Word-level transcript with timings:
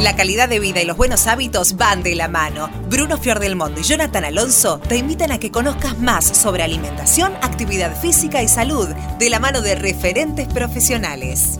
La 0.00 0.16
calidad 0.16 0.48
de 0.48 0.60
vida 0.60 0.80
y 0.80 0.84
los 0.84 0.96
buenos 0.96 1.26
hábitos 1.26 1.76
van 1.76 2.02
de 2.02 2.14
la 2.14 2.28
mano. 2.28 2.70
Bruno 2.88 3.18
Fiordelmondo 3.18 3.80
y 3.80 3.84
Jonathan 3.84 4.24
Alonso 4.24 4.78
te 4.78 4.96
invitan 4.96 5.32
a 5.32 5.38
que 5.38 5.50
conozcas 5.50 5.98
más 5.98 6.24
sobre 6.24 6.62
alimentación, 6.62 7.34
actividad 7.42 7.94
física 8.00 8.42
y 8.42 8.48
salud 8.48 8.88
de 9.18 9.30
la 9.30 9.40
mano 9.40 9.60
de 9.60 9.74
referentes 9.74 10.48
profesionales. 10.48 11.58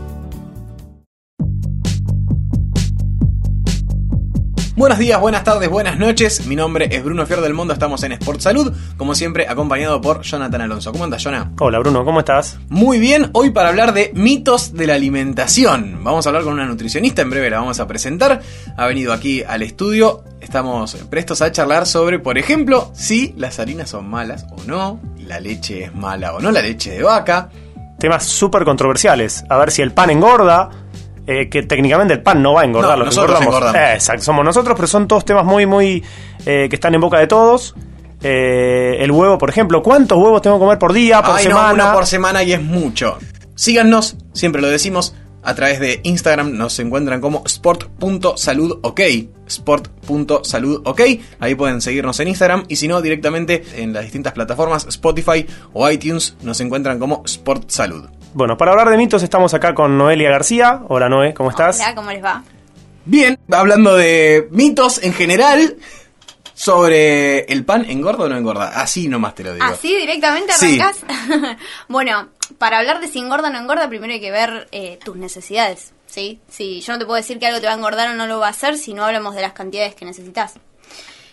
Buenos 4.79 5.00
días, 5.00 5.20
buenas 5.20 5.42
tardes, 5.42 5.68
buenas 5.68 5.98
noches. 5.98 6.46
Mi 6.46 6.54
nombre 6.54 6.88
es 6.92 7.02
Bruno 7.02 7.27
Fior 7.27 7.40
del 7.40 7.52
Mundo. 7.52 7.72
Estamos 7.72 8.00
en 8.04 8.12
Sport 8.12 8.38
Salud, 8.40 8.72
como 8.96 9.16
siempre, 9.16 9.48
acompañado 9.48 10.00
por 10.00 10.22
Jonathan 10.22 10.60
Alonso. 10.60 10.92
¿Cómo 10.92 11.02
andas, 11.02 11.20
Jonah? 11.20 11.50
Hola, 11.58 11.80
Bruno, 11.80 12.04
¿cómo 12.04 12.20
estás? 12.20 12.60
Muy 12.68 13.00
bien, 13.00 13.28
hoy 13.32 13.50
para 13.50 13.70
hablar 13.70 13.92
de 13.92 14.12
mitos 14.14 14.74
de 14.74 14.86
la 14.86 14.95
alimentación. 14.95 16.04
Vamos 16.04 16.24
a 16.24 16.28
hablar 16.28 16.45
con 16.45 16.52
una 16.52 16.64
nutricionista, 16.64 17.22
en 17.22 17.30
breve 17.30 17.50
la 17.50 17.59
vamos 17.59 17.80
a 17.80 17.88
presentar. 17.88 18.41
Ha 18.77 18.86
venido 18.86 19.12
aquí 19.12 19.42
al 19.42 19.64
estudio. 19.64 20.22
Estamos 20.41 20.95
prestos 21.10 21.42
a 21.42 21.50
charlar 21.50 21.84
sobre, 21.84 22.20
por 22.20 22.38
ejemplo, 22.38 22.92
si 22.95 23.34
las 23.36 23.58
harinas 23.58 23.91
son 23.91 24.08
malas 24.08 24.47
o 24.52 24.62
no, 24.62 25.00
la 25.27 25.41
leche 25.41 25.83
es 25.83 25.95
mala 25.97 26.34
o 26.34 26.41
no, 26.41 26.52
la 26.52 26.62
leche 26.62 26.92
de 26.92 27.02
vaca. 27.02 27.50
Temas 27.98 28.27
súper 28.27 28.64
controversiales. 28.64 29.45
A 29.48 29.56
ver 29.56 29.72
si 29.72 29.83
el 29.83 29.91
pan 29.91 30.10
engorda 30.10 30.70
eh, 31.30 31.50
que 31.50 31.62
técnicamente 31.64 32.14
el 32.14 32.23
pan 32.23 32.42
no 32.42 32.55
va 32.55 32.62
a 32.62 32.64
engordar. 32.64 32.98
No, 32.98 33.05
nosotros 33.05 33.38
engordamos. 33.42 33.74
Eh, 33.77 33.92
exacto, 33.92 34.23
somos 34.23 34.42
nosotros, 34.46 34.74
pero 34.74 34.88
son 34.88 35.06
todos 35.06 35.27
temas 35.27 35.45
muy, 35.45 35.66
muy 35.66 36.02
eh, 36.46 36.69
que 36.70 36.77
están 36.77 36.95
en 36.95 37.02
boca 37.02 37.19
de 37.19 37.27
todos. 37.27 37.74
el 38.23 39.10
huevo, 39.10 39.36
por 39.36 39.50
ejemplo, 39.50 39.83
¿cuántos 39.83 40.16
huevos 40.16 40.41
tengo 40.41 40.56
que 40.56 40.60
comer 40.60 40.78
por 40.78 40.95
día, 40.95 41.22
por 41.22 41.38
semana? 41.38 41.74
No, 41.74 41.84
uno 41.84 41.92
por 41.92 42.06
semana 42.06 42.42
y 42.42 42.55
es 42.55 42.62
mucho. 42.62 43.19
Síganos, 43.55 44.16
siempre 44.33 44.62
lo 44.62 44.69
decimos, 44.69 45.14
a 45.42 45.55
través 45.55 45.80
de 45.80 46.01
Instagram 46.02 46.56
nos 46.56 46.78
encuentran 46.78 47.20
como 47.20 47.42
sport.saludok. 47.47 49.01
Sport.saludok. 49.47 51.01
Ahí 51.41 51.55
pueden 51.55 51.81
seguirnos 51.81 52.20
en 52.20 52.28
Instagram 52.28 52.64
y 52.69 52.77
si 52.77 52.89
no, 52.89 53.00
directamente 53.00 53.64
en 53.77 53.92
las 53.92 54.03
distintas 54.03 54.33
plataformas 54.33 54.86
Spotify 54.86 55.47
o 55.72 55.89
iTunes 55.91 56.36
nos 56.42 56.61
encuentran 56.61 56.98
como 56.98 57.22
Sport 57.25 57.70
Salud. 57.70 58.09
Bueno, 58.34 58.56
para 58.59 58.72
hablar 58.72 58.91
de 58.91 58.97
mitos 58.97 59.22
estamos 59.22 59.55
acá 59.55 59.75
con 59.75 59.97
Noelia 59.97 60.31
García. 60.31 60.83
Hola 60.89 61.09
Noé, 61.09 61.33
¿cómo 61.34 61.50
estás? 61.50 61.81
Hola, 61.81 61.94
¿cómo 61.94 62.11
les 62.11 62.22
va? 62.22 62.42
Bien, 63.05 63.39
hablando 63.50 63.97
de 63.97 64.48
mitos 64.50 65.03
en 65.03 65.14
general 65.14 65.77
sobre 66.53 67.41
el 67.44 67.64
pan, 67.64 67.86
¿engorda 67.89 68.25
o 68.25 68.28
no 68.28 68.36
engorda? 68.36 68.81
Así 68.81 69.09
nomás 69.09 69.34
te 69.34 69.44
lo 69.44 69.55
digo. 69.55 69.64
¿Así 69.64 69.97
directamente 69.97 70.53
arrancás? 70.53 70.98
bueno, 71.89 72.28
para 72.56 72.78
hablar 72.78 73.00
de 73.00 73.08
si 73.08 73.18
engorda 73.18 73.48
o 73.48 73.52
no 73.52 73.58
engorda, 73.58 73.88
primero 73.88 74.12
hay 74.12 74.20
que 74.20 74.30
ver 74.30 74.68
eh, 74.72 74.98
tus 75.04 75.16
necesidades, 75.16 75.92
¿sí? 76.06 76.41
Sí, 76.48 76.80
yo 76.80 76.92
no 76.92 76.98
te 76.98 77.04
puedo 77.04 77.16
decir 77.16 77.38
que 77.38 77.46
algo 77.46 77.60
te 77.60 77.66
va 77.66 77.72
a 77.72 77.77
engordar 77.77 78.08
o 78.08 78.14
no 78.14 78.27
lo 78.27 78.38
va 78.38 78.46
a 78.46 78.50
hacer 78.50 78.78
si 78.78 78.94
no 78.94 79.04
hablamos 79.04 79.34
de 79.34 79.42
las 79.42 79.52
cantidades 79.52 79.94
que 79.94 80.04
necesitas. 80.04 80.54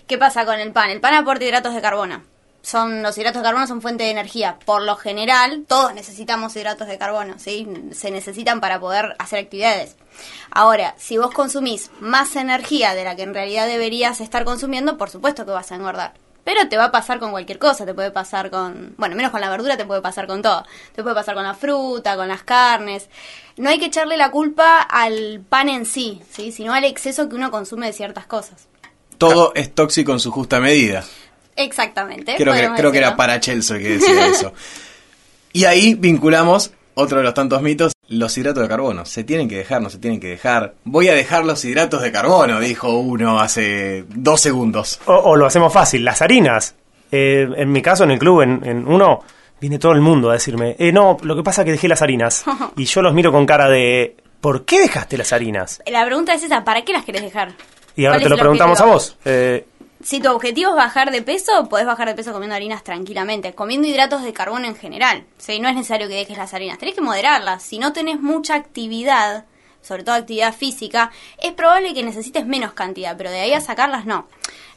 ¿Qué 0.07 0.17
pasa 0.17 0.45
con 0.45 0.59
el 0.59 0.71
pan? 0.71 0.89
El 0.89 1.01
pan 1.01 1.13
aporta 1.13 1.45
hidratos 1.45 1.73
de 1.73 1.81
carbono 1.81 2.35
son 2.65 3.03
los 3.03 3.15
hidratos 3.17 3.41
de 3.41 3.45
carbono 3.45 3.67
son 3.67 3.81
fuente 3.81 4.05
de 4.05 4.09
energía. 4.09 4.57
Por 4.65 4.81
lo 4.81 4.95
general, 4.95 5.65
todos 5.67 5.93
necesitamos 5.93 6.55
hidratos 6.55 6.87
de 6.87 6.97
carbono, 6.97 7.37
¿sí? 7.37 7.67
Se 7.91 8.09
necesitan 8.09 8.59
para 8.59 8.79
poder 8.79 9.15
hacer 9.19 9.39
actividades. 9.39 9.95
Ahora, 10.49 10.95
si 10.97 11.17
vos 11.17 11.31
consumís 11.31 11.91
más 11.99 12.35
energía 12.35 12.95
de 12.95 13.03
la 13.03 13.15
que 13.15 13.23
en 13.23 13.33
realidad 13.33 13.67
deberías 13.67 14.19
estar 14.19 14.45
consumiendo, 14.45 14.97
por 14.97 15.09
supuesto 15.09 15.45
que 15.45 15.51
vas 15.51 15.71
a 15.71 15.75
engordar. 15.75 16.13
Pero 16.45 16.69
te 16.69 16.77
va 16.77 16.85
a 16.85 16.91
pasar 16.91 17.19
con 17.19 17.31
cualquier 17.31 17.57
cosa, 17.57 17.85
te 17.85 17.93
puede 17.95 18.11
pasar 18.11 18.51
con, 18.51 18.93
bueno, 18.97 19.15
menos 19.15 19.31
con 19.31 19.41
la 19.41 19.49
verdura, 19.49 19.75
te 19.75 19.85
puede 19.85 20.01
pasar 20.01 20.27
con 20.27 20.43
todo. 20.43 20.63
Te 20.93 21.01
puede 21.01 21.15
pasar 21.15 21.33
con 21.33 21.43
la 21.43 21.55
fruta, 21.55 22.15
con 22.15 22.27
las 22.27 22.43
carnes. 22.43 23.09
No 23.57 23.69
hay 23.69 23.79
que 23.79 23.87
echarle 23.87 24.15
la 24.15 24.29
culpa 24.29 24.79
al 24.79 25.43
pan 25.49 25.69
en 25.69 25.85
sí, 25.85 26.21
¿sí? 26.29 26.51
sino 26.51 26.73
al 26.73 26.83
exceso 26.83 27.27
que 27.27 27.35
uno 27.35 27.49
consume 27.49 27.87
de 27.87 27.93
ciertas 27.93 28.27
cosas. 28.27 28.67
Todo 29.17 29.53
es 29.55 29.73
tóxico 29.73 30.11
en 30.13 30.19
su 30.19 30.31
justa 30.31 30.59
medida. 30.59 31.03
Exactamente. 31.55 32.35
Creo, 32.37 32.53
que, 32.53 32.69
creo 32.75 32.91
que 32.91 32.97
era 32.99 33.15
para 33.15 33.39
Chelsea 33.39 33.79
que 33.79 33.97
decía 33.97 34.27
eso. 34.27 34.53
Y 35.51 35.63
ahí 35.63 35.93
vinculamos 35.93 36.73
otro 36.95 37.19
de 37.19 37.23
los 37.23 37.33
tantos 37.33 37.61
mitos, 37.61 37.93
los 38.07 38.37
hidratos 38.37 38.63
de 38.63 38.69
carbono. 38.69 39.05
Se 39.05 39.23
tienen 39.23 39.47
que 39.47 39.57
dejar, 39.57 39.81
no 39.81 39.89
se 39.89 39.97
tienen 39.97 40.19
que 40.19 40.27
dejar. 40.27 40.75
Voy 40.83 41.07
a 41.07 41.13
dejar 41.13 41.45
los 41.45 41.63
hidratos 41.65 42.01
de 42.01 42.11
carbono, 42.11 42.59
dijo 42.59 42.97
uno 42.97 43.39
hace 43.39 44.05
dos 44.09 44.41
segundos. 44.41 44.99
O, 45.05 45.35
lo 45.35 45.45
hacemos 45.45 45.73
fácil, 45.73 46.03
las 46.05 46.21
harinas. 46.21 46.75
Eh, 47.11 47.47
en 47.55 47.71
mi 47.71 47.81
caso, 47.81 48.03
en 48.03 48.11
el 48.11 48.19
club, 48.19 48.41
en, 48.41 48.87
uno, 48.87 49.21
viene 49.59 49.79
todo 49.79 49.93
el 49.93 50.01
mundo 50.01 50.29
a 50.29 50.33
decirme, 50.33 50.75
eh, 50.79 50.91
no, 50.91 51.17
lo 51.21 51.35
que 51.35 51.43
pasa 51.43 51.61
es 51.61 51.65
que 51.65 51.71
dejé 51.71 51.87
las 51.87 52.01
harinas. 52.01 52.43
y 52.77 52.85
yo 52.85 53.01
los 53.01 53.13
miro 53.13 53.31
con 53.31 53.45
cara 53.45 53.69
de, 53.69 54.15
¿por 54.41 54.65
qué 54.65 54.79
dejaste 54.79 55.17
las 55.17 55.33
harinas? 55.33 55.81
La 55.85 56.05
pregunta 56.05 56.33
es 56.33 56.43
esa, 56.43 56.63
¿para 56.63 56.83
qué 56.83 56.93
las 56.93 57.05
querés 57.05 57.21
dejar? 57.21 57.53
Y 57.95 58.05
ahora 58.05 58.19
te 58.19 58.29
lo 58.29 58.37
preguntamos 58.37 58.79
a 58.81 58.85
vos. 58.85 59.17
Eh, 59.23 59.65
si 60.05 60.19
tu 60.19 60.29
objetivo 60.29 60.69
es 60.69 60.75
bajar 60.75 61.09
de 61.09 61.23
peso, 61.23 61.67
podés 61.67 61.87
bajar 61.87 62.07
de 62.07 62.13
peso 62.13 62.31
comiendo 62.31 62.55
harinas 62.55 62.83
tranquilamente, 62.83 63.55
comiendo 63.55 63.87
hidratos 63.87 64.21
de 64.21 64.33
carbono 64.33 64.67
en 64.67 64.75
general. 64.75 65.25
¿sí? 65.39 65.59
No 65.59 65.67
es 65.67 65.73
necesario 65.73 66.07
que 66.07 66.13
dejes 66.13 66.37
las 66.37 66.53
harinas, 66.53 66.77
tenés 66.77 66.93
que 66.93 67.01
moderarlas. 67.01 67.63
Si 67.63 67.79
no 67.79 67.91
tenés 67.91 68.21
mucha 68.21 68.53
actividad, 68.53 69.45
sobre 69.81 70.03
todo 70.03 70.13
actividad 70.13 70.53
física, 70.53 71.11
es 71.41 71.53
probable 71.53 71.95
que 71.95 72.03
necesites 72.03 72.45
menos 72.45 72.73
cantidad, 72.73 73.17
pero 73.17 73.31
de 73.31 73.39
ahí 73.39 73.53
a 73.53 73.61
sacarlas 73.61 74.05
no. 74.05 74.27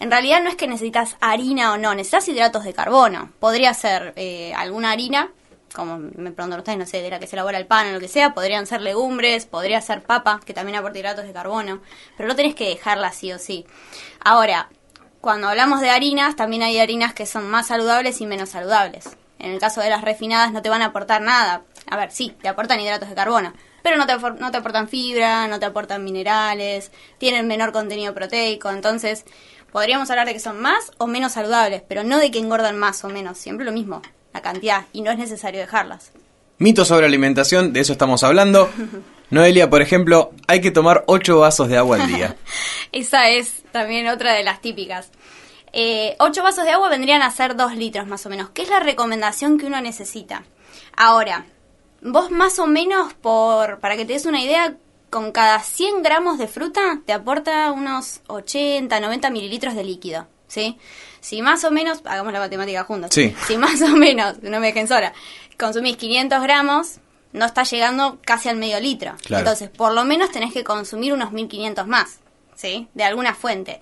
En 0.00 0.11
realidad 0.11 0.43
no 0.43 0.49
es 0.49 0.56
que 0.56 0.66
necesitas 0.66 1.19
harina 1.21 1.75
o 1.75 1.77
no, 1.77 1.95
necesitas 1.95 2.27
hidratos 2.28 2.65
de 2.65 2.72
carbono. 2.72 3.31
Podría 3.39 3.75
ser 3.75 4.15
eh, 4.16 4.55
alguna 4.55 4.93
harina, 4.93 5.31
como 5.75 5.99
me 5.99 6.33
preguntan 6.33 6.60
ustedes, 6.60 6.78
no 6.78 6.87
sé, 6.87 7.03
de 7.03 7.10
la 7.10 7.19
que 7.19 7.27
se 7.27 7.37
elabora 7.37 7.59
el 7.59 7.66
pan 7.66 7.89
o 7.89 7.93
lo 7.93 8.00
que 8.00 8.09
sea, 8.09 8.33
podrían 8.33 8.66
ser 8.66 8.81
legumbres, 8.81 9.45
podría 9.45 9.83
ser 9.83 10.00
papa, 10.00 10.41
que 10.47 10.55
también 10.55 10.78
aporta 10.78 10.99
hidratos 10.99 11.27
de 11.27 11.34
carbono, 11.34 11.83
pero 12.16 12.31
no 12.31 12.34
tenés 12.34 12.55
que 12.55 12.71
dejarla 12.71 13.12
sí 13.12 13.31
o 13.31 13.39
sí. 13.39 13.66
Ahora, 14.25 14.71
cuando 15.21 15.49
hablamos 15.49 15.81
de 15.81 15.91
harinas, 15.91 16.37
también 16.37 16.62
hay 16.62 16.79
harinas 16.79 17.12
que 17.12 17.27
son 17.27 17.49
más 17.49 17.69
saludables 17.69 18.21
y 18.21 18.27
menos 18.27 18.51
saludables. 18.51 19.17
En 19.39 19.53
el 19.53 19.61
caso 19.61 19.81
de 19.81 19.91
las 19.91 20.03
refinadas 20.03 20.53
no 20.53 20.62
te 20.62 20.69
van 20.69 20.83
a 20.83 20.87
aportar 20.87 21.23
nada. 21.23 21.62
A 21.91 21.97
ver, 21.97 22.11
sí, 22.11 22.34
te 22.41 22.49
aportan 22.49 22.81
hidratos 22.81 23.09
de 23.09 23.15
carbono, 23.15 23.53
pero 23.83 23.97
no 23.97 24.07
te, 24.07 24.17
no 24.17 24.51
te 24.51 24.59
aportan 24.59 24.89
fibra, 24.89 25.49
no 25.49 25.59
te 25.59 25.67
aportan 25.67 26.05
minerales, 26.05 26.91
tienen 27.19 27.47
menor 27.47 27.73
contenido 27.73 28.15
proteico, 28.15 28.71
entonces 28.71 29.25
podríamos 29.73 30.11
hablar 30.11 30.27
de 30.27 30.34
que 30.34 30.41
son 30.41 30.61
más 30.61 30.93
o 30.99 31.07
menos 31.07 31.33
saludables, 31.33 31.83
pero 31.89 32.05
no 32.05 32.19
de 32.19 32.31
que 32.31 32.39
engordan 32.39 32.78
más 32.78 33.05
o 33.05 33.09
menos, 33.09 33.39
siempre 33.39 33.65
lo 33.65 33.73
mismo, 33.73 34.03
la 34.34 34.43
cantidad, 34.43 34.87
y 34.93 35.03
no 35.03 35.11
es 35.11 35.19
necesario 35.19 35.61
dejarlas. 35.61 36.12
Mitos 36.59 36.89
sobre 36.89 37.07
alimentación, 37.07 37.73
de 37.73 37.81
eso 37.81 37.93
estamos 37.93 38.25
hablando. 38.25 38.71
Noelia, 39.31 39.69
por 39.69 39.83
ejemplo, 39.83 40.33
hay 40.47 40.61
que 40.61 40.71
tomar 40.71 41.05
8 41.06 41.39
vasos 41.39 41.69
de 41.69 41.77
agua 41.77 41.97
al 42.00 42.09
día. 42.09 42.37
Esa 42.93 43.28
es 43.28 43.62
también 43.72 44.09
otra 44.09 44.33
de 44.33 44.43
las 44.43 44.61
típicas. 44.61 45.11
Eh, 45.72 46.16
8 46.19 46.43
vasos 46.43 46.65
de 46.65 46.71
agua 46.71 46.89
vendrían 46.89 47.22
a 47.22 47.31
ser 47.31 47.56
2 47.56 47.77
litros 47.77 48.06
más 48.06 48.25
o 48.27 48.31
menos, 48.31 48.50
que 48.50 48.62
es 48.62 48.71
la 48.71 48.81
recomendación 48.81 49.59
que 49.59 49.66
uno 49.66 49.81
necesita. 49.81 50.44
Ahora, 50.97 51.47
vos 52.00 52.31
más 52.31 52.59
o 52.59 52.66
menos, 52.66 53.12
por 53.15 53.81
para 53.81 53.97
que 53.97 54.05
te 54.05 54.15
des 54.15 54.27
una 54.27 54.43
idea, 54.43 54.77
con 55.11 55.33
cada 55.33 55.60
100 55.60 56.03
gramos 56.03 56.39
de 56.39 56.49
fruta 56.49 57.00
te 57.06 57.12
aporta 57.12 57.72
unos 57.72 58.21
80, 58.27 59.00
90 59.00 59.31
mililitros 59.31 59.75
de 59.75 59.84
líquido, 59.84 60.27
¿sí? 60.47 60.78
Si 61.21 61.43
más 61.43 61.65
o 61.65 61.71
menos, 61.71 62.03
hagamos 62.05 62.33
la 62.33 62.41
matemática 62.41 62.84
juntos, 62.84 63.10
sí. 63.12 63.34
si 63.47 63.56
más 63.56 63.81
o 63.83 63.89
menos, 63.89 64.43
no 64.43 64.60
me 64.60 64.69
dejen 64.69 64.89
sola, 64.89 65.12
consumís 65.59 65.97
500 65.97 66.43
gramos, 66.43 67.00
no 67.33 67.44
está 67.44 67.62
llegando 67.62 68.19
casi 68.25 68.49
al 68.49 68.56
medio 68.56 68.81
litro. 68.81 69.15
Entonces, 69.28 69.71
por 69.71 69.93
lo 69.93 70.05
menos 70.05 70.31
tenés 70.31 70.53
que 70.53 70.65
consumir 70.65 71.12
unos 71.12 71.33
1500 71.33 71.87
más, 71.87 72.19
¿sí? 72.55 72.89
De 72.94 73.05
alguna 73.05 73.34
fuente. 73.34 73.81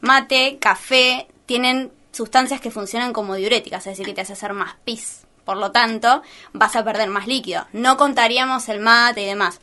Mate, 0.00 0.58
café, 0.60 1.28
tienen 1.46 1.92
sustancias 2.12 2.60
que 2.60 2.70
funcionan 2.70 3.12
como 3.12 3.34
diuréticas, 3.34 3.86
es 3.86 3.92
decir, 3.92 4.06
que 4.06 4.14
te 4.14 4.22
hace 4.22 4.32
hacer 4.32 4.52
más 4.52 4.76
pis. 4.84 5.22
Por 5.44 5.56
lo 5.56 5.70
tanto, 5.70 6.22
vas 6.52 6.76
a 6.76 6.84
perder 6.84 7.08
más 7.08 7.26
líquido. 7.26 7.66
No 7.72 7.96
contaríamos 7.96 8.68
el 8.68 8.80
mate 8.80 9.22
y 9.22 9.26
demás. 9.26 9.60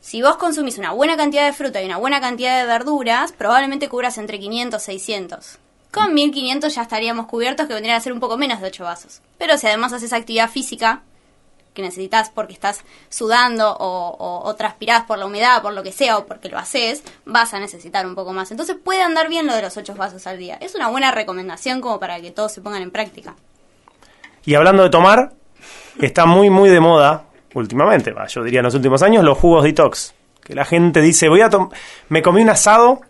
Si 0.00 0.20
vos 0.20 0.36
consumís 0.36 0.78
una 0.78 0.90
buena 0.90 1.16
cantidad 1.16 1.46
de 1.46 1.52
fruta 1.52 1.80
y 1.80 1.86
una 1.86 1.96
buena 1.96 2.20
cantidad 2.20 2.60
de 2.60 2.66
verduras, 2.66 3.32
probablemente 3.32 3.88
cubras 3.88 4.18
entre 4.18 4.40
500 4.40 4.82
y 4.82 4.84
600. 4.84 5.58
Con 5.92 6.12
1500 6.12 6.74
ya 6.74 6.82
estaríamos 6.82 7.26
cubiertos, 7.26 7.66
que 7.66 7.74
vendrían 7.74 7.96
a 7.96 8.00
ser 8.00 8.12
un 8.12 8.20
poco 8.20 8.36
menos 8.36 8.60
de 8.60 8.66
8 8.66 8.82
vasos. 8.82 9.22
Pero 9.38 9.56
si 9.56 9.68
además 9.68 9.92
haces 9.92 10.12
actividad 10.12 10.50
física, 10.50 11.02
que 11.74 11.82
necesitas 11.82 12.30
porque 12.30 12.52
estás 12.52 12.84
sudando 13.08 13.74
o, 13.78 14.42
o, 14.44 14.54
transpirás 14.54 15.04
por 15.04 15.18
la 15.18 15.26
humedad, 15.26 15.62
por 15.62 15.72
lo 15.72 15.82
que 15.82 15.92
sea, 15.92 16.18
o 16.18 16.26
porque 16.26 16.48
lo 16.48 16.58
haces, 16.58 17.02
vas 17.24 17.54
a 17.54 17.60
necesitar 17.60 18.06
un 18.06 18.14
poco 18.14 18.32
más. 18.32 18.50
Entonces 18.50 18.76
puede 18.82 19.02
andar 19.02 19.28
bien 19.28 19.46
lo 19.46 19.54
de 19.54 19.62
los 19.62 19.76
8 19.76 19.94
vasos 19.94 20.26
al 20.26 20.38
día. 20.38 20.58
Es 20.60 20.74
una 20.74 20.88
buena 20.88 21.10
recomendación 21.10 21.80
como 21.80 21.98
para 21.98 22.20
que 22.20 22.30
todos 22.30 22.52
se 22.52 22.60
pongan 22.60 22.82
en 22.82 22.90
práctica. 22.90 23.34
Y 24.44 24.54
hablando 24.54 24.82
de 24.82 24.90
tomar, 24.90 25.32
está 26.00 26.26
muy, 26.26 26.50
muy 26.50 26.68
de 26.68 26.80
moda 26.80 27.24
últimamente, 27.54 28.14
yo 28.28 28.42
diría 28.42 28.60
en 28.60 28.64
los 28.64 28.74
últimos 28.74 29.02
años, 29.02 29.24
los 29.24 29.38
jugos 29.38 29.64
detox. 29.64 30.14
Que 30.42 30.54
la 30.54 30.64
gente 30.64 31.00
dice, 31.00 31.28
voy 31.28 31.40
a 31.40 31.50
me 32.08 32.22
comí 32.22 32.42
un 32.42 32.50
asado 32.50 33.00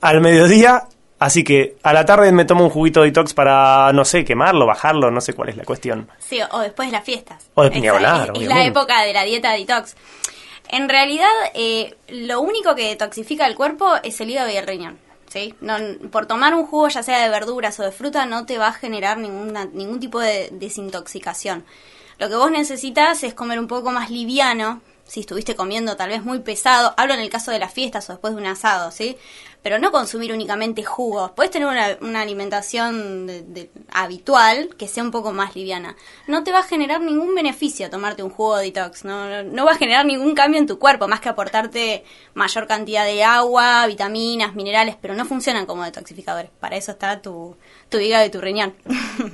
al 0.00 0.20
mediodía 0.20 0.84
Así 1.20 1.44
que 1.44 1.76
a 1.82 1.92
la 1.92 2.06
tarde 2.06 2.32
me 2.32 2.46
tomo 2.46 2.64
un 2.64 2.70
juguito 2.70 3.00
de 3.02 3.08
detox 3.08 3.34
para, 3.34 3.92
no 3.92 4.06
sé, 4.06 4.24
quemarlo, 4.24 4.64
bajarlo, 4.64 5.10
no 5.10 5.20
sé 5.20 5.34
cuál 5.34 5.50
es 5.50 5.56
la 5.58 5.64
cuestión. 5.64 6.08
Sí, 6.18 6.40
o 6.50 6.60
después 6.60 6.88
de 6.88 6.92
las 6.92 7.04
fiestas. 7.04 7.50
O 7.54 7.62
de 7.62 7.88
hablar, 7.90 8.32
Es, 8.34 8.46
la 8.46 8.64
época 8.64 9.02
de 9.02 9.12
la 9.12 9.24
dieta 9.24 9.52
detox. 9.52 9.96
En 10.68 10.88
realidad, 10.88 11.28
eh, 11.52 11.94
lo 12.08 12.40
único 12.40 12.74
que 12.74 12.88
detoxifica 12.88 13.46
el 13.46 13.54
cuerpo 13.54 13.96
es 14.02 14.18
el 14.22 14.30
hígado 14.30 14.48
y 14.48 14.56
el 14.56 14.66
riñón. 14.66 14.98
¿sí? 15.28 15.54
No, 15.60 15.76
por 16.10 16.24
tomar 16.24 16.54
un 16.54 16.64
jugo, 16.64 16.88
ya 16.88 17.02
sea 17.02 17.22
de 17.22 17.28
verduras 17.28 17.78
o 17.80 17.82
de 17.82 17.92
fruta, 17.92 18.24
no 18.24 18.46
te 18.46 18.56
va 18.56 18.68
a 18.68 18.72
generar 18.72 19.18
ninguna, 19.18 19.66
ningún 19.66 20.00
tipo 20.00 20.20
de 20.20 20.48
desintoxicación. 20.52 21.66
Lo 22.18 22.30
que 22.30 22.36
vos 22.36 22.50
necesitas 22.50 23.22
es 23.24 23.34
comer 23.34 23.58
un 23.58 23.66
poco 23.66 23.90
más 23.92 24.10
liviano, 24.10 24.80
si 25.10 25.20
estuviste 25.20 25.56
comiendo 25.56 25.96
tal 25.96 26.10
vez 26.10 26.22
muy 26.22 26.38
pesado, 26.38 26.94
hablo 26.96 27.14
en 27.14 27.20
el 27.20 27.30
caso 27.30 27.50
de 27.50 27.58
las 27.58 27.72
fiestas 27.72 28.08
o 28.08 28.12
después 28.12 28.32
de 28.32 28.40
un 28.40 28.46
asado, 28.46 28.92
¿sí? 28.92 29.16
Pero 29.60 29.80
no 29.80 29.90
consumir 29.90 30.32
únicamente 30.32 30.84
jugos, 30.84 31.32
puedes 31.32 31.50
tener 31.50 31.66
una, 32.00 32.20
alimentación 32.20 33.28
habitual 33.92 34.68
que 34.78 34.86
sea 34.86 35.02
un 35.02 35.10
poco 35.10 35.32
más 35.32 35.56
liviana. 35.56 35.96
No 36.28 36.44
te 36.44 36.52
va 36.52 36.60
a 36.60 36.62
generar 36.62 37.00
ningún 37.00 37.34
beneficio 37.34 37.90
tomarte 37.90 38.22
un 38.22 38.30
jugo 38.30 38.58
detox, 38.58 39.04
no, 39.04 39.42
no 39.42 39.64
va 39.64 39.72
a 39.72 39.76
generar 39.76 40.06
ningún 40.06 40.36
cambio 40.36 40.60
en 40.60 40.68
tu 40.68 40.78
cuerpo, 40.78 41.08
más 41.08 41.18
que 41.18 41.28
aportarte 41.28 42.04
mayor 42.34 42.68
cantidad 42.68 43.04
de 43.04 43.24
agua, 43.24 43.84
vitaminas, 43.88 44.54
minerales, 44.54 44.94
pero 45.02 45.14
no 45.14 45.24
funcionan 45.24 45.66
como 45.66 45.82
detoxificadores. 45.82 46.52
Para 46.60 46.76
eso 46.76 46.92
está 46.92 47.20
tu, 47.20 47.56
tu 47.88 47.98
hígado 47.98 48.24
y 48.26 48.30
tu 48.30 48.40
riñón. 48.40 48.76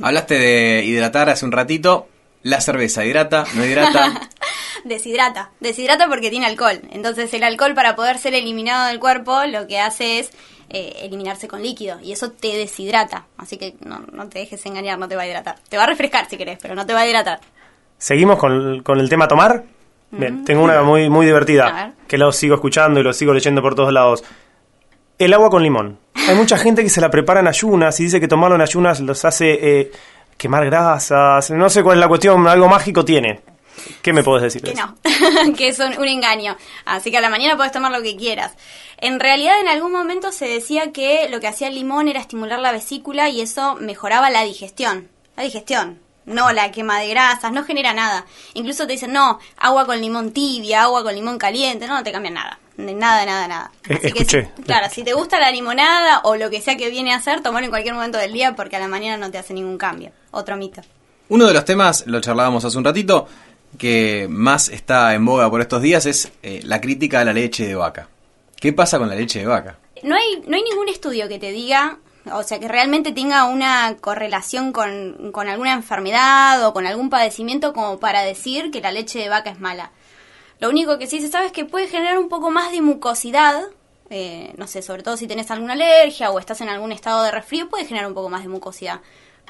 Hablaste 0.00 0.38
de 0.38 0.84
hidratar 0.86 1.28
hace 1.28 1.44
un 1.44 1.52
ratito. 1.52 2.08
La 2.42 2.62
cerveza 2.62 3.04
hidrata, 3.04 3.44
no 3.54 3.64
hidrata. 3.66 4.30
deshidrata. 4.84 5.50
Deshidrata 5.60 6.08
porque 6.08 6.30
tiene 6.30 6.46
alcohol. 6.46 6.80
Entonces 6.90 7.32
el 7.34 7.42
alcohol 7.42 7.74
para 7.74 7.96
poder 7.96 8.18
ser 8.18 8.34
eliminado 8.34 8.88
del 8.88 9.00
cuerpo 9.00 9.44
lo 9.46 9.66
que 9.66 9.80
hace 9.80 10.18
es 10.20 10.30
eh, 10.68 11.00
eliminarse 11.02 11.48
con 11.48 11.62
líquido 11.62 11.98
y 12.02 12.12
eso 12.12 12.32
te 12.32 12.56
deshidrata. 12.56 13.26
Así 13.36 13.56
que 13.56 13.74
no, 13.84 14.00
no, 14.12 14.28
te 14.28 14.40
dejes 14.40 14.64
engañar, 14.66 14.98
no 14.98 15.08
te 15.08 15.16
va 15.16 15.22
a 15.22 15.26
hidratar. 15.26 15.56
Te 15.68 15.76
va 15.76 15.84
a 15.84 15.86
refrescar 15.86 16.28
si 16.28 16.36
querés, 16.36 16.58
pero 16.60 16.74
no 16.74 16.84
te 16.86 16.92
va 16.92 17.00
a 17.00 17.06
hidratar. 17.06 17.40
¿Seguimos 17.98 18.38
con, 18.38 18.82
con 18.82 18.98
el 19.00 19.08
tema 19.08 19.28
tomar? 19.28 19.64
Bien, 20.10 20.44
tengo 20.44 20.62
una 20.62 20.82
muy, 20.82 21.10
muy 21.10 21.26
divertida 21.26 21.94
que 22.06 22.16
lo 22.16 22.30
sigo 22.32 22.54
escuchando 22.54 23.00
y 23.00 23.02
lo 23.02 23.12
sigo 23.12 23.32
leyendo 23.32 23.60
por 23.60 23.74
todos 23.74 23.92
lados. 23.92 24.24
El 25.18 25.32
agua 25.32 25.50
con 25.50 25.62
limón. 25.62 25.98
Hay 26.28 26.36
mucha 26.36 26.56
gente 26.58 26.82
que 26.82 26.88
se 26.88 27.00
la 27.00 27.10
prepara 27.10 27.40
en 27.40 27.48
ayunas 27.48 27.98
y 28.00 28.04
dice 28.04 28.20
que 28.20 28.28
tomarlo 28.28 28.56
en 28.56 28.62
ayunas 28.62 29.00
los 29.00 29.24
hace 29.24 29.80
eh, 29.80 29.92
quemar 30.36 30.64
grasas. 30.66 31.50
No 31.50 31.68
sé 31.68 31.82
cuál 31.82 31.98
es 31.98 32.00
la 32.00 32.08
cuestión, 32.08 32.46
algo 32.46 32.68
mágico 32.68 33.04
tiene. 33.04 33.40
¿Qué 34.02 34.12
me 34.12 34.22
puedes 34.22 34.42
decir? 34.42 34.62
Que 34.62 34.74
no, 34.74 34.96
que 35.56 35.68
es 35.68 35.78
un, 35.78 35.92
engaño. 36.06 36.56
Así 36.84 37.10
que 37.10 37.18
a 37.18 37.20
la 37.20 37.30
mañana 37.30 37.56
puedes 37.56 37.72
tomar 37.72 37.92
lo 37.92 38.02
que 38.02 38.16
quieras. 38.16 38.52
En 38.98 39.20
realidad, 39.20 39.60
en 39.60 39.68
algún 39.68 39.92
momento 39.92 40.32
se 40.32 40.46
decía 40.46 40.92
que 40.92 41.28
lo 41.28 41.40
que 41.40 41.48
hacía 41.48 41.68
el 41.68 41.74
limón 41.74 42.08
era 42.08 42.20
estimular 42.20 42.58
la 42.58 42.72
vesícula 42.72 43.28
y 43.28 43.40
eso 43.40 43.76
mejoraba 43.76 44.30
la 44.30 44.42
digestión. 44.42 45.08
La 45.36 45.42
digestión, 45.42 45.98
no 46.24 46.52
la 46.52 46.70
quema 46.70 47.00
de 47.00 47.08
grasas, 47.08 47.52
no 47.52 47.64
genera 47.64 47.94
nada. 47.94 48.26
Incluso 48.54 48.86
te 48.86 48.94
dicen, 48.94 49.12
no, 49.12 49.38
agua 49.58 49.86
con 49.86 50.00
limón 50.00 50.32
tibia, 50.32 50.82
agua 50.82 51.02
con 51.02 51.14
limón 51.14 51.38
caliente, 51.38 51.86
no, 51.86 51.94
no 51.94 52.02
te 52.02 52.12
cambia 52.12 52.30
nada. 52.30 52.58
Nada, 52.76 53.24
nada, 53.24 53.48
nada. 53.48 53.70
Así 53.84 54.12
Que, 54.12 54.50
claro, 54.64 54.88
si 54.90 55.02
te 55.02 55.14
gusta 55.14 55.40
la 55.40 55.50
limonada 55.50 56.20
o 56.24 56.36
lo 56.36 56.50
que 56.50 56.60
sea 56.60 56.76
que 56.76 56.90
viene 56.90 57.12
a 57.12 57.16
hacer, 57.16 57.42
tomar 57.42 57.64
en 57.64 57.70
cualquier 57.70 57.94
momento 57.94 58.18
del 58.18 58.32
día 58.32 58.54
porque 58.54 58.76
a 58.76 58.80
la 58.80 58.88
mañana 58.88 59.16
no 59.16 59.30
te 59.30 59.38
hace 59.38 59.54
ningún 59.54 59.78
cambio. 59.78 60.10
Otro 60.30 60.56
mito. 60.56 60.82
Uno 61.28 61.46
de 61.46 61.54
los 61.54 61.64
temas, 61.64 62.04
lo 62.06 62.20
charlábamos 62.20 62.64
hace 62.64 62.76
un 62.76 62.84
ratito, 62.84 63.26
que 63.78 64.26
más 64.28 64.68
está 64.68 65.14
en 65.14 65.24
boga 65.24 65.50
por 65.50 65.60
estos 65.60 65.82
días 65.82 66.06
es 66.06 66.32
eh, 66.42 66.60
la 66.64 66.80
crítica 66.80 67.20
a 67.20 67.24
la 67.24 67.32
leche 67.32 67.66
de 67.66 67.74
vaca. 67.74 68.08
¿Qué 68.60 68.72
pasa 68.72 68.98
con 68.98 69.08
la 69.08 69.14
leche 69.14 69.40
de 69.40 69.46
vaca? 69.46 69.78
No 70.02 70.14
hay, 70.14 70.42
no 70.46 70.56
hay 70.56 70.62
ningún 70.62 70.88
estudio 70.88 71.28
que 71.28 71.38
te 71.38 71.52
diga, 71.52 71.98
o 72.32 72.42
sea, 72.42 72.58
que 72.58 72.68
realmente 72.68 73.12
tenga 73.12 73.44
una 73.44 73.96
correlación 74.00 74.72
con, 74.72 75.30
con 75.32 75.48
alguna 75.48 75.72
enfermedad 75.72 76.66
o 76.66 76.72
con 76.72 76.86
algún 76.86 77.10
padecimiento 77.10 77.72
como 77.72 77.98
para 77.98 78.22
decir 78.22 78.70
que 78.70 78.80
la 78.80 78.92
leche 78.92 79.18
de 79.18 79.28
vaca 79.28 79.50
es 79.50 79.60
mala. 79.60 79.92
Lo 80.58 80.70
único 80.70 80.98
que 80.98 81.06
sí 81.06 81.20
se 81.20 81.28
sabe 81.28 81.46
es 81.46 81.52
que 81.52 81.64
puede 81.64 81.88
generar 81.88 82.18
un 82.18 82.28
poco 82.28 82.50
más 82.50 82.72
de 82.72 82.80
mucosidad, 82.80 83.62
eh, 84.08 84.52
no 84.56 84.66
sé, 84.66 84.82
sobre 84.82 85.02
todo 85.02 85.16
si 85.16 85.26
tenés 85.26 85.50
alguna 85.50 85.74
alergia 85.74 86.30
o 86.30 86.38
estás 86.38 86.60
en 86.60 86.68
algún 86.68 86.92
estado 86.92 87.22
de 87.24 87.30
resfrío, 87.30 87.68
puede 87.68 87.84
generar 87.84 88.08
un 88.08 88.14
poco 88.14 88.28
más 88.28 88.42
de 88.42 88.48
mucosidad. 88.48 89.00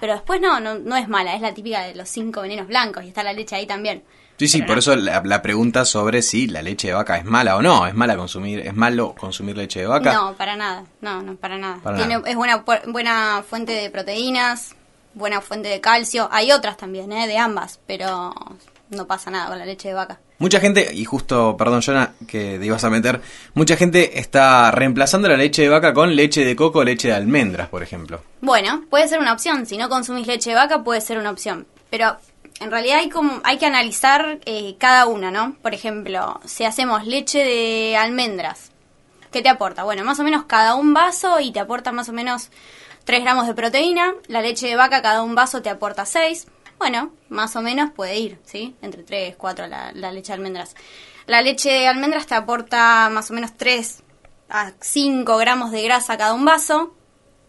Pero 0.01 0.13
después 0.13 0.41
no, 0.41 0.61
no, 0.61 0.79
no 0.79 0.97
es 0.97 1.09
mala, 1.09 1.35
es 1.35 1.41
la 1.41 1.55
típica 1.55 1.83
de 1.83 1.95
los 1.95 2.09
cinco 2.09 2.43
venenos 2.43 2.67
blancos 2.67 3.05
y 3.05 3.09
está 3.09 3.23
la 3.23 3.33
leche 3.33 3.57
ahí 3.57 3.67
también. 3.67 4.03
Sí, 4.39 4.49
sí, 4.49 4.63
por 4.63 4.77
eso 4.77 4.95
la, 4.95 5.41
pregunta 5.41 5.87
sobre 5.87 6.21
si 6.21 6.47
la 6.47 6.61
leche 6.61 6.89
de 6.89 6.95
vaca 6.95 7.17
es 7.17 7.25
mala 7.25 7.57
o 7.57 7.63
no. 7.63 7.87
¿Es 7.87 7.95
mala 7.95 8.17
consumir, 8.17 8.61
es 8.61 8.75
malo 8.75 9.15
consumir 9.19 9.57
leche 9.57 9.81
de 9.81 9.87
vaca? 9.87 10.13
No, 10.13 10.35
para 10.35 10.57
nada, 10.57 10.85
no, 11.01 11.23
no, 11.23 11.37
para 11.37 11.57
nada. 11.57 11.97
Tiene, 11.97 12.21
Es 12.27 12.37
buena, 12.37 12.63
buena 12.89 13.43
fuente 13.49 13.73
de 13.73 13.89
proteínas, 13.91 14.77
buena 15.15 15.41
fuente 15.41 15.69
de 15.69 15.81
calcio. 15.81 16.29
Hay 16.31 16.53
otras 16.53 16.77
también, 16.77 17.13
¿eh? 17.13 17.27
de 17.27 17.39
ambas, 17.39 17.81
pero 17.87 18.35
no 18.91 19.07
pasa 19.07 19.31
nada 19.31 19.49
con 19.49 19.59
la 19.59 19.67
leche 19.67 19.89
de 19.89 19.95
vaca. 19.95 20.21
Mucha 20.39 20.61
gente, 20.61 20.93
y 20.93 21.05
justo, 21.05 21.57
perdón, 21.57 21.81
Jonah, 21.81 22.13
que 22.29 22.59
te 22.59 22.67
ibas 22.67 22.85
a 22.85 22.91
meter, 22.91 23.21
mucha 23.55 23.77
gente 23.77 24.19
está 24.19 24.71
reemplazando 24.71 25.29
la 25.29 25.37
leche 25.37 25.63
de 25.63 25.69
vaca 25.69 25.95
con 25.95 26.15
leche 26.15 26.45
de 26.45 26.55
coco 26.55 26.81
o 26.81 26.85
leche 26.85 27.09
de 27.09 27.15
almendras, 27.15 27.69
por 27.69 27.83
ejemplo. 27.83 28.23
Bueno, 28.41 28.85
puede 28.91 29.09
ser 29.09 29.19
una 29.19 29.33
opción. 29.33 29.67
Si 29.67 29.77
no 29.77 29.89
consumís 29.89 30.27
leche 30.27 30.51
de 30.51 30.57
vaca, 30.57 30.85
puede 30.85 31.01
ser 31.01 31.19
una 31.19 31.31
opción. 31.31 31.67
Pero 31.89 32.17
en 32.61 32.71
realidad 32.71 32.99
hay, 32.99 33.09
como, 33.09 33.41
hay 33.45 33.59
que 33.59 33.67
analizar 33.67 34.39
eh, 34.45 34.77
cada 34.79 35.07
una, 35.07 35.31
¿no? 35.31 35.57
Por 35.63 35.75
ejemplo, 35.75 36.41
si 36.45 36.65
hacemos 36.65 37.07
leche 37.07 37.39
de 37.39 37.97
almendras, 37.97 38.71
¿qué 39.33 39.43
te 39.43 39.49
aporta? 39.49 39.85
Bueno, 39.85 40.05
más 40.05 40.21
o 40.21 40.25
menos 40.25 40.45
cada 40.45 40.75
un 40.75 40.93
vaso 40.93 41.41
y 41.41 41.51
te 41.51 41.61
aporta 41.61 41.93
más 41.93 42.09
o 42.09 42.13
menos 42.13 42.51
3 43.05 43.23
gramos 43.23 43.47
de 43.47 43.55
proteína. 43.55 44.13
La 44.27 44.43
leche 44.43 44.67
de 44.67 44.77
vaca, 44.77 45.01
cada 45.01 45.23
un 45.23 45.35
vaso 45.35 45.63
te 45.63 45.71
aporta 45.71 46.05
6 46.05 46.47
bueno, 46.79 47.13
más 47.29 47.57
o 47.57 47.63
menos 47.63 47.91
puede 47.93 48.17
ir, 48.17 48.39
¿sí? 48.45 48.77
Entre 48.83 49.03
3, 49.03 49.37
4 49.37 49.67
la, 49.67 49.93
la 49.93 50.13
leche 50.13 50.29
de 50.29 50.35
almendras. 50.35 50.75
La 51.27 51.43
leche 51.43 51.71
de 51.71 51.89
almendras 51.89 52.27
te 52.27 52.35
aporta 52.35 53.09
más 53.11 53.31
o 53.31 53.35
menos 53.35 53.57
3 53.57 54.03
a 54.49 54.73
5 54.81 55.37
gramos 55.39 55.71
de 55.73 55.83
grasa 55.83 56.17
cada 56.17 56.35
un 56.35 56.45
vaso, 56.45 56.95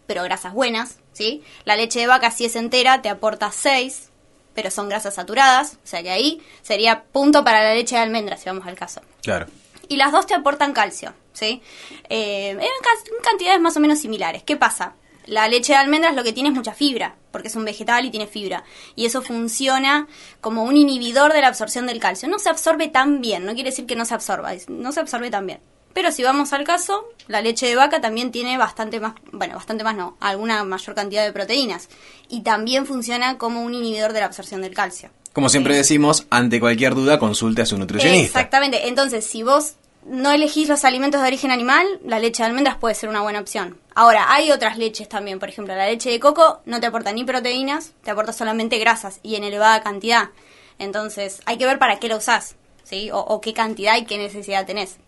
pero 0.06 0.22
grasas 0.24 0.52
buenas, 0.52 0.98
¿sí? 1.12 1.44
La 1.64 1.76
leche 1.76 2.00
de 2.00 2.06
vaca, 2.06 2.30
si 2.30 2.44
es 2.44 2.56
entera, 2.56 3.02
te 3.02 3.08
aporta 3.08 3.52
6, 3.52 4.10
pero 4.54 4.70
son 4.70 4.88
grasas 4.88 5.14
saturadas, 5.14 5.74
o 5.84 5.86
sea 5.86 6.02
que 6.02 6.10
ahí 6.10 6.42
sería 6.62 7.04
punto 7.04 7.44
para 7.44 7.62
la 7.62 7.74
leche 7.74 7.94
de 7.94 8.02
almendras, 8.02 8.40
si 8.40 8.48
vamos 8.48 8.66
al 8.66 8.76
caso. 8.76 9.00
Claro. 9.22 9.46
Y 9.86 9.96
las 9.96 10.12
dos 10.12 10.26
te 10.26 10.34
aportan 10.34 10.72
calcio, 10.72 11.14
¿sí? 11.32 11.62
Eh, 12.08 12.50
en 12.50 13.22
cantidades 13.22 13.60
más 13.60 13.76
o 13.76 13.80
menos 13.80 14.00
similares. 14.00 14.42
¿Qué 14.42 14.56
pasa? 14.56 14.94
La 15.28 15.46
leche 15.46 15.74
de 15.74 15.78
almendras 15.78 16.16
lo 16.16 16.24
que 16.24 16.32
tiene 16.32 16.48
es 16.48 16.54
mucha 16.54 16.72
fibra, 16.72 17.16
porque 17.30 17.48
es 17.48 17.54
un 17.54 17.66
vegetal 17.66 18.06
y 18.06 18.10
tiene 18.10 18.26
fibra. 18.26 18.64
Y 18.96 19.04
eso 19.04 19.20
funciona 19.20 20.08
como 20.40 20.64
un 20.64 20.74
inhibidor 20.74 21.34
de 21.34 21.42
la 21.42 21.48
absorción 21.48 21.86
del 21.86 22.00
calcio. 22.00 22.28
No 22.28 22.38
se 22.38 22.48
absorbe 22.48 22.88
tan 22.88 23.20
bien, 23.20 23.44
no 23.44 23.52
quiere 23.52 23.68
decir 23.68 23.84
que 23.84 23.94
no 23.94 24.06
se 24.06 24.14
absorba, 24.14 24.52
no 24.68 24.90
se 24.90 25.00
absorbe 25.00 25.30
tan 25.30 25.46
bien. 25.46 25.60
Pero 25.92 26.12
si 26.12 26.22
vamos 26.22 26.54
al 26.54 26.64
caso, 26.64 27.04
la 27.26 27.42
leche 27.42 27.66
de 27.66 27.76
vaca 27.76 28.00
también 28.00 28.30
tiene 28.30 28.56
bastante 28.56 29.00
más, 29.00 29.14
bueno, 29.32 29.56
bastante 29.56 29.84
más 29.84 29.96
no, 29.96 30.16
alguna 30.18 30.64
mayor 30.64 30.94
cantidad 30.94 31.24
de 31.24 31.32
proteínas. 31.32 31.90
Y 32.30 32.40
también 32.40 32.86
funciona 32.86 33.36
como 33.36 33.62
un 33.62 33.74
inhibidor 33.74 34.14
de 34.14 34.20
la 34.20 34.26
absorción 34.26 34.62
del 34.62 34.72
calcio. 34.72 35.10
Como 35.34 35.50
siempre 35.50 35.76
decimos, 35.76 36.26
ante 36.30 36.58
cualquier 36.58 36.94
duda 36.94 37.18
consulte 37.18 37.62
a 37.62 37.66
su 37.66 37.76
nutricionista. 37.76 38.38
Exactamente. 38.38 38.88
Entonces, 38.88 39.26
si 39.26 39.42
vos 39.42 39.74
no 40.08 40.30
elegís 40.30 40.68
los 40.68 40.84
alimentos 40.84 41.20
de 41.20 41.26
origen 41.26 41.50
animal, 41.50 41.86
la 42.04 42.18
leche 42.18 42.42
de 42.42 42.48
almendras 42.48 42.76
puede 42.76 42.94
ser 42.94 43.08
una 43.08 43.20
buena 43.20 43.40
opción. 43.40 43.78
Ahora, 43.94 44.26
hay 44.32 44.50
otras 44.50 44.78
leches 44.78 45.08
también, 45.08 45.38
por 45.38 45.48
ejemplo, 45.48 45.74
la 45.74 45.86
leche 45.86 46.10
de 46.10 46.20
coco 46.20 46.60
no 46.66 46.80
te 46.80 46.86
aporta 46.86 47.12
ni 47.12 47.24
proteínas, 47.24 47.92
te 48.02 48.10
aporta 48.10 48.32
solamente 48.32 48.78
grasas 48.78 49.20
y 49.22 49.36
en 49.36 49.44
elevada 49.44 49.82
cantidad. 49.82 50.30
Entonces, 50.78 51.40
hay 51.46 51.58
que 51.58 51.66
ver 51.66 51.78
para 51.78 51.98
qué 51.98 52.08
lo 52.08 52.16
usás, 52.16 52.56
¿sí? 52.84 53.10
O, 53.12 53.40
qué 53.40 53.52
cantidad 53.52 53.96
y 53.96 54.04
qué 54.04 54.18
necesidad 54.18 54.66
tenés. 54.66 54.98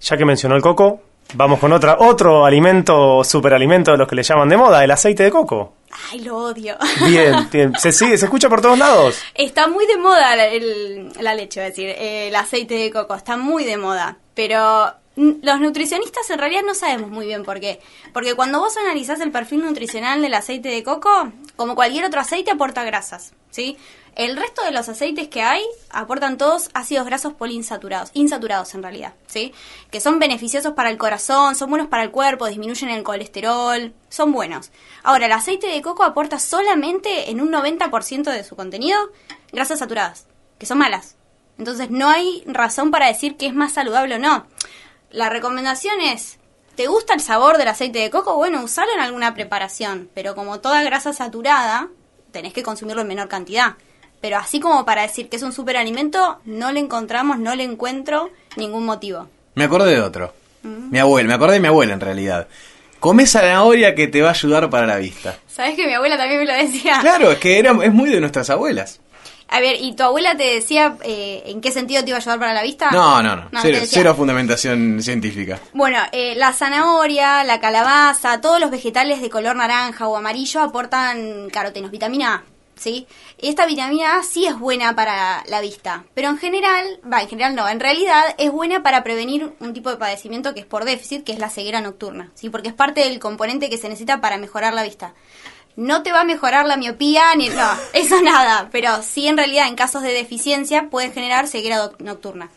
Ya 0.00 0.16
que 0.16 0.24
mencionó 0.24 0.56
el 0.56 0.62
coco, 0.62 1.00
vamos 1.34 1.60
con 1.60 1.72
otra, 1.72 1.96
otro 2.00 2.44
alimento, 2.44 3.22
superalimento 3.24 3.92
de 3.92 3.98
los 3.98 4.08
que 4.08 4.16
le 4.16 4.22
llaman 4.22 4.48
de 4.48 4.56
moda, 4.56 4.84
el 4.84 4.90
aceite 4.90 5.22
de 5.22 5.30
coco. 5.30 5.74
Ay, 5.90 6.20
lo 6.20 6.36
odio. 6.36 6.76
Bien, 7.06 7.48
bien. 7.52 7.74
Se 7.78 7.92
sigue, 7.92 8.16
se 8.16 8.26
escucha 8.26 8.48
por 8.48 8.60
todos 8.60 8.78
lados. 8.78 9.20
Está 9.34 9.68
muy 9.68 9.86
de 9.86 9.96
moda 9.98 10.36
la, 10.36 11.34
leche, 11.34 11.66
es 11.66 11.76
decir, 11.76 11.94
el 11.98 12.34
aceite 12.34 12.74
de 12.74 12.90
coco, 12.90 13.14
está 13.14 13.36
muy 13.36 13.64
de 13.64 13.76
moda. 13.76 14.18
Pero 14.34 14.94
los 15.20 15.60
nutricionistas 15.60 16.30
en 16.30 16.38
realidad 16.38 16.62
no 16.64 16.74
sabemos 16.74 17.10
muy 17.10 17.26
bien 17.26 17.44
por 17.44 17.60
qué. 17.60 17.80
Porque 18.14 18.34
cuando 18.34 18.60
vos 18.60 18.76
analizás 18.78 19.20
el 19.20 19.30
perfil 19.30 19.62
nutricional 19.62 20.22
del 20.22 20.32
aceite 20.32 20.70
de 20.70 20.82
coco, 20.82 21.30
como 21.56 21.74
cualquier 21.74 22.06
otro 22.06 22.20
aceite, 22.20 22.50
aporta 22.50 22.84
grasas, 22.84 23.32
¿sí? 23.50 23.76
El 24.16 24.36
resto 24.36 24.64
de 24.64 24.72
los 24.72 24.88
aceites 24.88 25.28
que 25.28 25.42
hay 25.42 25.62
aportan 25.90 26.36
todos 26.36 26.70
ácidos 26.74 27.06
grasos 27.06 27.34
poliinsaturados, 27.34 28.10
insaturados 28.14 28.74
en 28.74 28.82
realidad, 28.82 29.14
¿sí? 29.26 29.52
Que 29.90 30.00
son 30.00 30.18
beneficiosos 30.18 30.72
para 30.72 30.90
el 30.90 30.96
corazón, 30.96 31.54
son 31.54 31.70
buenos 31.70 31.88
para 31.88 32.02
el 32.02 32.10
cuerpo, 32.10 32.46
disminuyen 32.46 32.88
el 32.88 33.02
colesterol, 33.02 33.92
son 34.08 34.32
buenos. 34.32 34.70
Ahora, 35.02 35.26
el 35.26 35.32
aceite 35.32 35.68
de 35.68 35.82
coco 35.82 36.02
aporta 36.02 36.38
solamente 36.38 37.30
en 37.30 37.40
un 37.40 37.52
90% 37.52 38.24
de 38.32 38.42
su 38.42 38.56
contenido 38.56 38.98
grasas 39.52 39.78
saturadas, 39.78 40.26
que 40.58 40.66
son 40.66 40.78
malas. 40.78 41.16
Entonces 41.60 41.90
no 41.90 42.08
hay 42.08 42.42
razón 42.46 42.90
para 42.90 43.06
decir 43.06 43.36
que 43.36 43.46
es 43.46 43.54
más 43.54 43.74
saludable 43.74 44.14
o 44.14 44.18
no. 44.18 44.46
La 45.10 45.28
recomendación 45.28 46.00
es, 46.00 46.38
¿te 46.76 46.86
gusta 46.86 47.14
el 47.14 47.20
sabor 47.20 47.58
del 47.58 47.66
aceite 47.66 47.98
de 47.98 48.10
coco? 48.10 48.36
Bueno, 48.36 48.62
usalo 48.62 48.92
en 48.94 49.00
alguna 49.00 49.34
preparación, 49.34 50.08
pero 50.14 50.36
como 50.36 50.60
toda 50.60 50.84
grasa 50.84 51.12
saturada, 51.12 51.88
tenés 52.30 52.52
que 52.52 52.62
consumirlo 52.62 53.02
en 53.02 53.08
menor 53.08 53.26
cantidad. 53.26 53.74
Pero 54.20 54.36
así 54.36 54.60
como 54.60 54.84
para 54.84 55.02
decir 55.02 55.28
que 55.28 55.36
es 55.36 55.42
un 55.42 55.52
superalimento, 55.52 56.38
no 56.44 56.70
le 56.70 56.78
encontramos, 56.78 57.40
no 57.40 57.56
le 57.56 57.64
encuentro 57.64 58.30
ningún 58.56 58.84
motivo. 58.86 59.28
Me 59.56 59.64
acordé 59.64 59.94
de 59.94 60.00
otro. 60.00 60.32
Mi 60.62 61.00
abuela, 61.00 61.26
me 61.26 61.34
acordé 61.34 61.54
de 61.54 61.60
mi 61.60 61.68
abuela 61.68 61.94
en 61.94 62.00
realidad. 62.00 62.46
Come 63.00 63.26
zanahoria 63.26 63.96
que 63.96 64.06
te 64.06 64.22
va 64.22 64.28
a 64.28 64.32
ayudar 64.32 64.70
para 64.70 64.86
la 64.86 64.98
vista. 64.98 65.38
¿Sabes 65.48 65.74
que 65.74 65.86
mi 65.88 65.94
abuela 65.94 66.16
también 66.18 66.38
me 66.38 66.46
lo 66.46 66.52
decía? 66.52 66.98
Claro, 67.00 67.32
es 67.32 67.38
que 67.38 67.58
era, 67.58 67.72
es 67.82 67.92
muy 67.92 68.10
de 68.10 68.20
nuestras 68.20 68.48
abuelas. 68.50 69.00
A 69.50 69.58
ver, 69.58 69.76
¿y 69.80 69.94
tu 69.94 70.04
abuela 70.04 70.36
te 70.36 70.44
decía 70.44 70.96
eh, 71.02 71.42
en 71.46 71.60
qué 71.60 71.72
sentido 71.72 72.02
te 72.04 72.10
iba 72.10 72.18
a 72.18 72.20
ayudar 72.20 72.38
para 72.38 72.54
la 72.54 72.62
vista? 72.62 72.90
No, 72.92 73.20
no, 73.20 73.34
no. 73.34 73.48
cero, 73.60 73.78
cero 73.84 74.14
fundamentación 74.14 75.02
científica. 75.02 75.58
Bueno, 75.72 75.98
eh, 76.12 76.34
la 76.36 76.52
zanahoria, 76.52 77.42
la 77.42 77.58
calabaza, 77.58 78.40
todos 78.40 78.60
los 78.60 78.70
vegetales 78.70 79.20
de 79.20 79.28
color 79.28 79.56
naranja 79.56 80.06
o 80.06 80.16
amarillo 80.16 80.60
aportan 80.60 81.50
carotenos, 81.50 81.90
vitamina 81.90 82.34
A, 82.34 82.44
¿sí? 82.76 83.08
Esta 83.38 83.66
vitamina 83.66 84.18
A 84.18 84.22
sí 84.22 84.46
es 84.46 84.56
buena 84.56 84.94
para 84.94 85.42
la 85.48 85.60
vista, 85.60 86.04
pero 86.14 86.28
en 86.28 86.38
general, 86.38 87.00
va, 87.12 87.20
en 87.20 87.28
general 87.28 87.56
no, 87.56 87.68
en 87.68 87.80
realidad 87.80 88.22
es 88.38 88.52
buena 88.52 88.84
para 88.84 89.02
prevenir 89.02 89.52
un 89.58 89.74
tipo 89.74 89.90
de 89.90 89.96
padecimiento 89.96 90.54
que 90.54 90.60
es 90.60 90.66
por 90.66 90.84
déficit, 90.84 91.24
que 91.24 91.32
es 91.32 91.40
la 91.40 91.50
ceguera 91.50 91.80
nocturna, 91.80 92.30
¿sí? 92.34 92.50
Porque 92.50 92.68
es 92.68 92.74
parte 92.74 93.00
del 93.00 93.18
componente 93.18 93.68
que 93.68 93.78
se 93.78 93.88
necesita 93.88 94.20
para 94.20 94.38
mejorar 94.38 94.74
la 94.74 94.84
vista. 94.84 95.12
No 95.76 96.02
te 96.02 96.12
va 96.12 96.22
a 96.22 96.24
mejorar 96.24 96.66
la 96.66 96.76
miopía, 96.76 97.34
ni 97.36 97.48
no, 97.48 97.70
eso 97.92 98.20
nada, 98.22 98.68
pero 98.70 99.02
sí 99.02 99.26
en 99.28 99.36
realidad 99.36 99.68
en 99.68 99.76
casos 99.76 100.02
de 100.02 100.12
deficiencia 100.12 100.88
pueden 100.90 101.12
generar 101.12 101.46
ceguera 101.46 101.90
nocturna. 101.98 102.50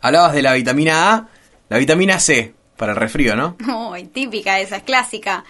Hablabas 0.00 0.32
de 0.32 0.42
la 0.42 0.52
vitamina 0.52 1.14
A, 1.14 1.28
la 1.68 1.78
vitamina 1.78 2.18
C, 2.20 2.54
para 2.76 2.92
el 2.92 2.98
resfrío, 2.98 3.36
¿no? 3.36 3.56
Muy 3.60 4.04
típica 4.04 4.60
esa, 4.60 4.76
es 4.76 4.82
clásica. 4.82 5.44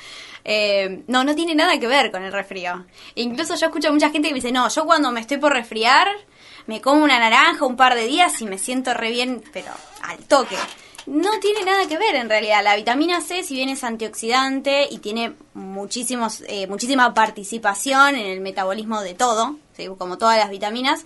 Eh, 0.45 1.03
no, 1.07 1.25
no 1.25 1.35
tiene 1.35 1.55
nada 1.55 1.79
que 1.79 1.89
ver 1.89 2.11
con 2.11 2.23
el 2.23 2.33
resfrío. 2.33 2.85
Incluso 3.15 3.55
yo 3.57 3.67
escucho 3.67 3.89
a 3.89 3.93
mucha 3.93 4.11
gente 4.11 4.29
que 4.29 4.35
me 4.35 4.41
dice, 4.41 4.53
no, 4.53 4.69
yo 4.69 4.85
cuando 4.85 5.11
me 5.11 5.21
estoy 5.21 5.39
por 5.39 5.53
resfriar, 5.53 6.09
me 6.67 6.81
como 6.81 7.03
una 7.03 7.19
naranja 7.19 7.65
un 7.65 7.77
par 7.77 7.95
de 7.95 8.07
días 8.07 8.41
y 8.41 8.47
me 8.47 8.59
siento 8.59 8.93
re 8.95 9.11
bien, 9.11 9.43
pero 9.53 9.73
al 10.03 10.19
toque. 10.19 10.57
No 11.07 11.39
tiene 11.41 11.65
nada 11.65 11.87
que 11.87 11.99
ver 11.99 12.15
en 12.15 12.31
realidad. 12.31 12.65
La 12.65 12.77
vitamina 12.77 13.21
C, 13.21 13.43
si 13.43 13.55
bien 13.55 13.69
es 13.69 13.85
antioxidante 13.85 14.89
y 14.91 14.99
tiene 14.99 15.35
muchísimos, 15.53 16.43
eh, 16.49 16.67
muchísima 16.67 17.13
participación 17.13 18.17
en 18.17 18.27
el 18.27 18.41
metabolismo 18.41 19.03
de 19.03 19.15
todo, 19.15 19.57
como 19.99 20.17
todas 20.17 20.39
las 20.39 20.51
vitaminas, 20.51 21.05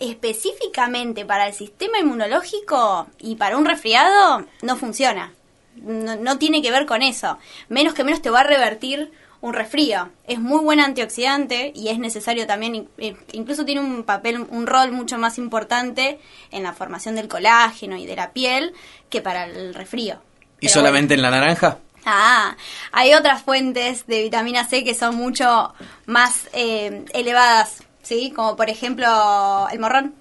específicamente 0.00 1.24
para 1.24 1.46
el 1.46 1.54
sistema 1.54 1.98
inmunológico 1.98 3.06
y 3.18 3.36
para 3.36 3.56
un 3.56 3.64
resfriado 3.64 4.44
no 4.62 4.76
funciona. 4.76 5.32
No, 5.76 6.16
no 6.16 6.38
tiene 6.38 6.60
que 6.60 6.72
ver 6.72 6.86
con 6.86 7.02
eso. 7.02 7.38
Menos 7.68 7.94
que 7.94 8.02
menos 8.02 8.22
te 8.22 8.30
va 8.30 8.40
a 8.40 8.44
revertir 8.44 9.12
un 9.40 9.54
resfrío. 9.54 10.10
Es 10.26 10.38
muy 10.38 10.60
buen 10.60 10.80
antioxidante 10.80 11.72
y 11.74 11.88
es 11.88 11.98
necesario 11.98 12.46
también, 12.46 12.88
eh, 12.98 13.16
incluso 13.32 13.64
tiene 13.64 13.80
un 13.80 14.02
papel, 14.04 14.46
un 14.50 14.66
rol 14.66 14.92
mucho 14.92 15.18
más 15.18 15.38
importante 15.38 16.18
en 16.50 16.62
la 16.62 16.72
formación 16.72 17.14
del 17.14 17.28
colágeno 17.28 17.96
y 17.96 18.06
de 18.06 18.16
la 18.16 18.32
piel 18.32 18.74
que 19.10 19.20
para 19.20 19.44
el 19.44 19.74
resfrío. 19.74 20.20
¿Y 20.60 20.66
Pero 20.66 20.74
solamente 20.74 21.14
en 21.14 21.22
la 21.22 21.30
naranja? 21.30 21.78
Ah, 22.04 22.56
hay 22.92 23.14
otras 23.14 23.42
fuentes 23.42 24.06
de 24.06 24.22
vitamina 24.22 24.64
C 24.66 24.82
que 24.82 24.94
son 24.94 25.16
mucho 25.16 25.74
más 26.06 26.48
eh, 26.52 27.04
elevadas, 27.12 27.82
¿sí? 28.02 28.32
Como 28.34 28.56
por 28.56 28.70
ejemplo 28.70 29.68
el 29.70 29.78
morrón. 29.78 30.14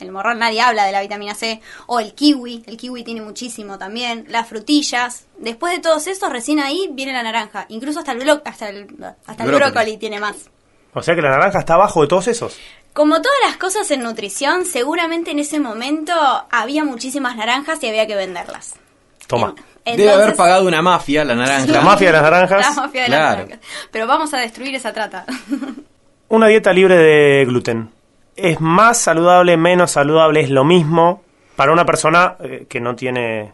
El 0.00 0.12
morrón 0.12 0.38
nadie 0.38 0.60
habla 0.60 0.84
de 0.84 0.92
la 0.92 1.00
vitamina 1.00 1.34
C. 1.34 1.60
O 1.86 2.00
el 2.00 2.14
kiwi, 2.14 2.64
el 2.66 2.76
kiwi 2.76 3.04
tiene 3.04 3.20
muchísimo 3.20 3.78
también. 3.78 4.26
Las 4.28 4.48
frutillas. 4.48 5.26
Después 5.38 5.74
de 5.74 5.80
todos 5.80 6.06
estos, 6.06 6.30
recién 6.30 6.60
ahí 6.60 6.88
viene 6.92 7.12
la 7.12 7.22
naranja. 7.22 7.66
Incluso 7.68 7.98
hasta 8.00 8.12
el, 8.12 8.20
blo- 8.22 8.42
hasta 8.44 8.68
el, 8.68 8.86
hasta 9.26 9.42
el 9.44 9.48
Brócoli. 9.50 9.70
brócoli 9.72 9.96
tiene 9.98 10.20
más. 10.20 10.36
O 10.94 11.02
sea 11.02 11.14
que 11.14 11.20
la 11.22 11.30
naranja 11.30 11.58
está 11.60 11.74
abajo 11.74 12.02
de 12.02 12.08
todos 12.08 12.28
esos. 12.28 12.58
Como 12.92 13.16
todas 13.22 13.38
las 13.46 13.56
cosas 13.58 13.88
en 13.90 14.02
nutrición, 14.02 14.64
seguramente 14.64 15.30
en 15.30 15.38
ese 15.38 15.60
momento 15.60 16.12
había 16.50 16.82
muchísimas 16.84 17.36
naranjas 17.36 17.82
y 17.82 17.88
había 17.88 18.06
que 18.06 18.16
venderlas. 18.16 18.74
Toma. 19.26 19.54
En- 19.84 19.96
Debe 19.96 20.10
haber 20.12 20.34
pagado 20.34 20.66
una 20.66 20.82
mafia, 20.82 21.24
la 21.24 21.34
naranja. 21.34 21.66
La 21.72 21.80
mafia 21.82 22.08
de 22.08 22.12
las 22.14 22.22
naranjas. 22.22 22.76
La 22.76 22.82
mafia 22.82 23.02
de 23.02 23.06
Claro. 23.08 23.24
las 23.24 23.36
naranjas. 23.48 23.58
Pero 23.92 24.06
vamos 24.06 24.34
a 24.34 24.38
destruir 24.38 24.74
esa 24.74 24.92
trata. 24.92 25.24
Una 26.28 26.46
dieta 26.48 26.72
libre 26.72 26.96
de 26.96 27.44
gluten. 27.46 27.90
¿Es 28.38 28.60
más 28.60 28.98
saludable, 28.98 29.56
menos 29.56 29.90
saludable? 29.92 30.40
¿Es 30.40 30.50
lo 30.50 30.64
mismo 30.64 31.22
para 31.56 31.72
una 31.72 31.84
persona 31.84 32.36
eh, 32.40 32.66
que 32.68 32.80
no 32.80 32.94
tiene 32.94 33.52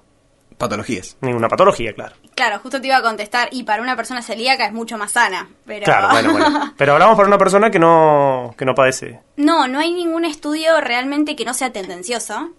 Patologías. 0.59 1.17
ninguna 1.21 1.49
patología, 1.49 1.93
claro? 1.95 2.15
claro, 2.35 2.59
justo 2.61 2.81
te 2.81 2.87
iba 2.87 2.97
a 2.97 3.03
contestar. 3.03 3.49
Y 3.51 3.65
para 3.65 3.83
una 3.83 3.97
persona 3.97 4.23
celíaca 4.23 4.67
es 4.67 4.73
mucho 4.73 4.97
más 4.97 5.13
sana. 5.13 5.49
Pero... 5.67 5.85
Claro, 5.85 6.09
bueno, 6.11 6.33
bueno. 6.33 6.75
Pero 6.77 6.93
hablamos 6.93 7.17
para 7.17 7.29
una 7.29 7.39
persona 7.39 7.71
que 7.71 7.79
no, 7.79 8.55
que 8.57 8.65
no 8.65 8.75
padece. 8.75 9.21
No, 9.37 9.67
no 9.67 9.81
hay 9.81 9.93
ningún 9.93 10.25
estudio 10.25 10.81
realmente 10.81 11.37
que 11.37 11.45
no 11.45 11.55
sea 11.55 11.73
tendencioso, 11.73 12.51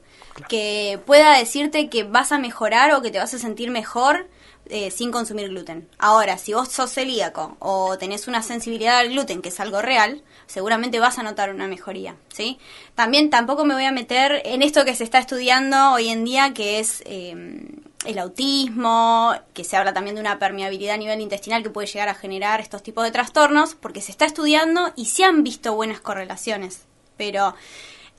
que 0.50 1.00
pueda 1.06 1.38
decirte 1.38 1.90
que 1.90 2.04
vas 2.04 2.32
a 2.32 2.38
mejorar 2.38 2.94
o 2.94 3.02
que 3.02 3.12
te 3.12 3.20
vas 3.20 3.34
a 3.34 3.40
sentir 3.40 3.72
mejor 3.72 4.28
eh, 4.68 4.92
sin 4.92 5.12
consumir 5.12 5.50
gluten. 5.50 5.88
Ahora, 5.98 6.38
si 6.38 6.54
vos 6.54 6.70
sos 6.70 6.92
celíaco 6.92 7.56
o 7.60 7.98
tenés 7.98 8.28
una 8.28 8.42
sensibilidad 8.42 8.98
al 8.98 9.10
gluten, 9.10 9.42
que 9.42 9.50
es 9.50 9.60
algo 9.60 9.82
real, 9.82 10.22
seguramente 10.48 11.00
vas 11.00 11.20
a 11.20 11.24
notar 11.24 11.54
una 11.54 11.68
mejoría, 11.68 12.16
¿sí? 12.30 12.60
También 12.96 13.30
tampoco 13.30 13.66
me 13.66 13.74
voy 13.74 13.86
a 13.86 13.92
meter 13.92 14.42
en 14.46 14.62
esto 14.62 14.86
que 14.86 14.96
se 14.96 15.04
está 15.04 15.20
estudiando 15.20 15.94
hoy 15.94 16.10
en 16.10 16.24
día, 16.24 16.54
que 16.54 16.80
es 16.80 17.04
eh, 17.06 17.66
el 18.06 18.20
autismo, 18.20 19.34
que 19.54 19.64
se 19.64 19.78
habla 19.78 19.94
también 19.94 20.16
de 20.16 20.22
una 20.22 20.40
permeabilidad 20.40 20.96
a 20.96 20.98
nivel 20.98 21.22
intestinal 21.22 21.64
que 21.64 21.70
puede 21.70 21.88
llegar 21.88 22.10
a 22.10 22.14
generar 22.14 22.62
estos 22.62 22.84
tipos 22.84 23.04
de 23.04 23.12
trastornos, 23.12 23.76
porque 23.76 24.02
se 24.02 24.12
está 24.12 24.26
estudiando 24.26 24.94
y 24.96 25.06
se 25.06 25.24
han 25.24 25.44
visto 25.44 25.74
buenas 25.74 26.00
correlaciones, 26.00 26.84
pero 27.18 27.56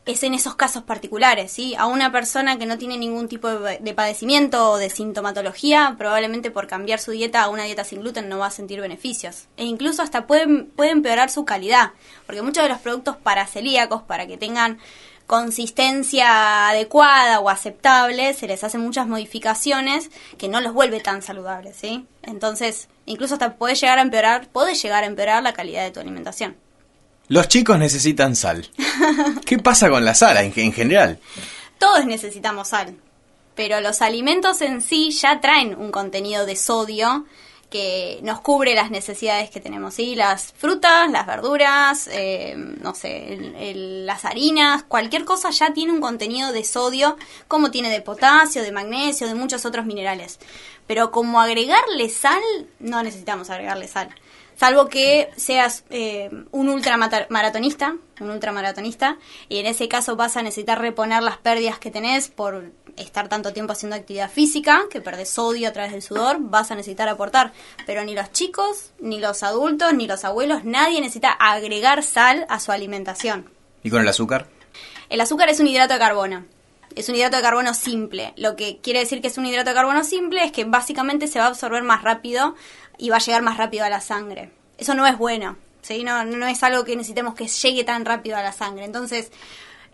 es 0.06 0.22
en 0.22 0.34
esos 0.34 0.54
casos 0.54 0.84
particulares, 0.84 1.50
¿sí? 1.50 1.74
A 1.76 1.86
una 1.86 2.12
persona 2.12 2.58
que 2.58 2.66
no 2.66 2.78
tiene 2.78 2.96
ningún 2.96 3.28
tipo 3.28 3.48
de, 3.48 3.78
de 3.78 3.94
padecimiento 3.94 4.70
o 4.70 4.78
de 4.78 4.88
sintomatología, 4.88 5.96
probablemente 5.98 6.52
por 6.52 6.68
cambiar 6.68 7.00
su 7.00 7.10
dieta 7.10 7.42
a 7.42 7.48
una 7.48 7.64
dieta 7.64 7.82
sin 7.82 8.00
gluten 8.00 8.28
no 8.28 8.38
va 8.38 8.46
a 8.46 8.50
sentir 8.52 8.80
beneficios. 8.80 9.48
E 9.56 9.64
incluso 9.64 10.02
hasta 10.02 10.28
pueden, 10.28 10.66
puede 10.66 10.92
empeorar 10.92 11.28
su 11.28 11.44
calidad, 11.44 11.90
porque 12.24 12.40
muchos 12.42 12.62
de 12.62 12.68
los 12.68 12.78
productos 12.78 13.16
para 13.16 13.46
celíacos, 13.48 14.02
para 14.02 14.28
que 14.28 14.38
tengan 14.38 14.78
consistencia 15.26 16.68
adecuada 16.68 17.40
o 17.40 17.48
aceptable, 17.48 18.32
se 18.32 18.46
les 18.46 18.62
hacen 18.62 18.82
muchas 18.82 19.08
modificaciones 19.08 20.10
que 20.38 20.48
no 20.48 20.60
los 20.60 20.72
vuelve 20.72 21.00
tan 21.00 21.20
saludables, 21.20 21.76
¿sí? 21.76 22.06
Entonces, 22.22 22.88
incluso 23.06 23.34
hasta 23.34 23.56
puede 23.56 23.74
llegar 23.74 23.98
a 23.98 24.02
empeorar, 24.02 24.48
puede 24.48 24.76
llegar 24.76 25.02
a 25.02 25.08
empeorar 25.08 25.42
la 25.42 25.52
calidad 25.52 25.82
de 25.82 25.90
tu 25.90 25.98
alimentación. 25.98 26.56
Los 27.28 27.48
chicos 27.48 27.78
necesitan 27.78 28.36
sal. 28.36 28.68
¿Qué 29.44 29.58
pasa 29.58 29.90
con 29.90 30.04
la 30.04 30.14
sal 30.14 30.36
en, 30.38 30.52
en 30.56 30.72
general? 30.72 31.18
Todos 31.78 32.04
necesitamos 32.06 32.68
sal, 32.68 32.96
pero 33.54 33.80
los 33.80 34.00
alimentos 34.02 34.60
en 34.62 34.80
sí 34.80 35.10
ya 35.10 35.40
traen 35.40 35.76
un 35.76 35.90
contenido 35.90 36.46
de 36.46 36.56
sodio 36.56 37.26
que 37.68 38.20
nos 38.22 38.40
cubre 38.40 38.76
las 38.76 38.92
necesidades 38.92 39.50
que 39.50 39.60
tenemos, 39.60 39.92
¿sí? 39.94 40.14
Las 40.14 40.52
frutas, 40.56 41.10
las 41.10 41.26
verduras, 41.26 42.08
eh, 42.12 42.54
no 42.56 42.94
sé, 42.94 43.34
el- 43.34 43.54
el- 43.56 44.06
las 44.06 44.24
harinas, 44.24 44.84
cualquier 44.84 45.24
cosa 45.24 45.50
ya 45.50 45.72
tiene 45.74 45.92
un 45.92 46.00
contenido 46.00 46.52
de 46.52 46.62
sodio, 46.62 47.16
como 47.48 47.72
tiene 47.72 47.90
de 47.90 48.00
potasio, 48.00 48.62
de 48.62 48.70
magnesio, 48.70 49.26
de 49.26 49.34
muchos 49.34 49.66
otros 49.66 49.84
minerales. 49.84 50.38
Pero 50.86 51.10
como 51.10 51.40
agregarle 51.40 52.08
sal, 52.08 52.40
no 52.78 53.02
necesitamos 53.02 53.50
agregarle 53.50 53.88
sal. 53.88 54.10
Salvo 54.56 54.88
que 54.88 55.30
seas 55.36 55.84
eh, 55.90 56.30
un 56.50 56.68
ultramaratonista, 56.70 57.96
un 58.20 58.30
ultramaratonista, 58.30 59.18
y 59.50 59.58
en 59.58 59.66
ese 59.66 59.86
caso 59.86 60.16
vas 60.16 60.36
a 60.38 60.42
necesitar 60.42 60.80
reponer 60.80 61.22
las 61.22 61.36
pérdidas 61.36 61.78
que 61.78 61.90
tenés 61.90 62.28
por 62.28 62.72
estar 62.96 63.28
tanto 63.28 63.52
tiempo 63.52 63.72
haciendo 63.72 63.96
actividad 63.96 64.30
física, 64.30 64.84
que 64.90 65.02
perdés 65.02 65.28
sodio 65.28 65.68
a 65.68 65.72
través 65.72 65.92
del 65.92 66.00
sudor, 66.00 66.38
vas 66.40 66.70
a 66.70 66.74
necesitar 66.74 67.08
aportar. 67.08 67.52
Pero 67.84 68.02
ni 68.04 68.14
los 68.14 68.32
chicos, 68.32 68.92
ni 68.98 69.20
los 69.20 69.42
adultos, 69.42 69.92
ni 69.92 70.06
los 70.06 70.24
abuelos, 70.24 70.64
nadie 70.64 71.02
necesita 71.02 71.32
agregar 71.32 72.02
sal 72.02 72.46
a 72.48 72.58
su 72.58 72.72
alimentación. 72.72 73.50
¿Y 73.82 73.90
con 73.90 74.00
el 74.00 74.08
azúcar? 74.08 74.46
El 75.10 75.20
azúcar 75.20 75.50
es 75.50 75.60
un 75.60 75.68
hidrato 75.68 75.92
de 75.92 76.00
carbono. 76.00 76.44
Es 76.96 77.08
un 77.08 77.14
hidrato 77.14 77.36
de 77.36 77.42
carbono 77.42 77.74
simple. 77.74 78.32
Lo 78.36 78.56
que 78.56 78.78
quiere 78.78 79.00
decir 79.00 79.20
que 79.20 79.28
es 79.28 79.38
un 79.38 79.46
hidrato 79.46 79.70
de 79.70 79.76
carbono 79.76 80.02
simple 80.02 80.42
es 80.42 80.50
que 80.50 80.64
básicamente 80.64 81.28
se 81.28 81.38
va 81.38 81.44
a 81.44 81.48
absorber 81.48 81.82
más 81.82 82.02
rápido 82.02 82.56
y 82.98 83.10
va 83.10 83.16
a 83.16 83.20
llegar 83.20 83.42
más 83.42 83.58
rápido 83.58 83.84
a 83.84 83.90
la 83.90 84.00
sangre. 84.00 84.50
Eso 84.78 84.94
no 84.94 85.06
es 85.06 85.16
bueno. 85.18 85.56
¿sí? 85.82 86.04
No, 86.04 86.24
no 86.24 86.46
es 86.46 86.62
algo 86.62 86.84
que 86.84 86.96
necesitemos 86.96 87.34
que 87.34 87.46
llegue 87.46 87.84
tan 87.84 88.04
rápido 88.04 88.36
a 88.36 88.42
la 88.42 88.52
sangre. 88.52 88.84
Entonces, 88.84 89.30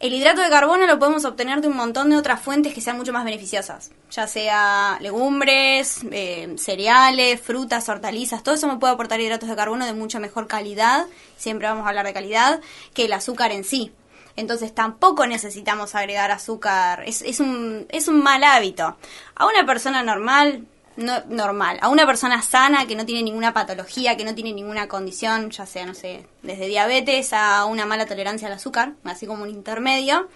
el 0.00 0.12
hidrato 0.14 0.40
de 0.40 0.48
carbono 0.48 0.86
lo 0.86 0.98
podemos 0.98 1.24
obtener 1.24 1.60
de 1.60 1.68
un 1.68 1.76
montón 1.76 2.10
de 2.10 2.16
otras 2.16 2.40
fuentes 2.40 2.74
que 2.74 2.80
sean 2.80 2.96
mucho 2.96 3.12
más 3.12 3.24
beneficiosas. 3.24 3.92
Ya 4.10 4.26
sea 4.26 4.98
legumbres, 5.00 6.00
eh, 6.10 6.54
cereales, 6.56 7.40
frutas, 7.40 7.88
hortalizas. 7.88 8.42
Todo 8.42 8.56
eso 8.56 8.66
me 8.66 8.78
puede 8.78 8.94
aportar 8.94 9.20
hidratos 9.20 9.48
de 9.48 9.54
carbono 9.54 9.86
de 9.86 9.92
mucha 9.92 10.18
mejor 10.18 10.48
calidad. 10.48 11.06
Siempre 11.36 11.68
vamos 11.68 11.86
a 11.86 11.90
hablar 11.90 12.06
de 12.06 12.12
calidad 12.12 12.60
que 12.94 13.04
el 13.04 13.12
azúcar 13.12 13.52
en 13.52 13.64
sí. 13.64 13.92
Entonces 14.36 14.74
tampoco 14.74 15.26
necesitamos 15.26 15.94
agregar 15.94 16.30
azúcar. 16.30 17.02
Es, 17.06 17.22
es, 17.22 17.40
un, 17.40 17.86
es 17.90 18.08
un 18.08 18.22
mal 18.22 18.42
hábito. 18.44 18.96
A 19.34 19.46
una 19.46 19.66
persona 19.66 20.02
normal, 20.02 20.64
no- 20.96 21.22
normal. 21.28 21.78
A 21.82 21.88
una 21.88 22.06
persona 22.06 22.40
sana 22.42 22.86
que 22.86 22.96
no 22.96 23.04
tiene 23.04 23.22
ninguna 23.22 23.52
patología, 23.52 24.16
que 24.16 24.24
no 24.24 24.34
tiene 24.34 24.52
ninguna 24.52 24.88
condición, 24.88 25.50
ya 25.50 25.66
sea, 25.66 25.84
no 25.86 25.94
sé, 25.94 26.26
desde 26.42 26.66
diabetes 26.66 27.32
a 27.32 27.64
una 27.66 27.84
mala 27.86 28.06
tolerancia 28.06 28.48
al 28.48 28.54
azúcar, 28.54 28.92
así 29.04 29.26
como 29.26 29.42
un 29.42 29.50
intermedio, 29.50 30.28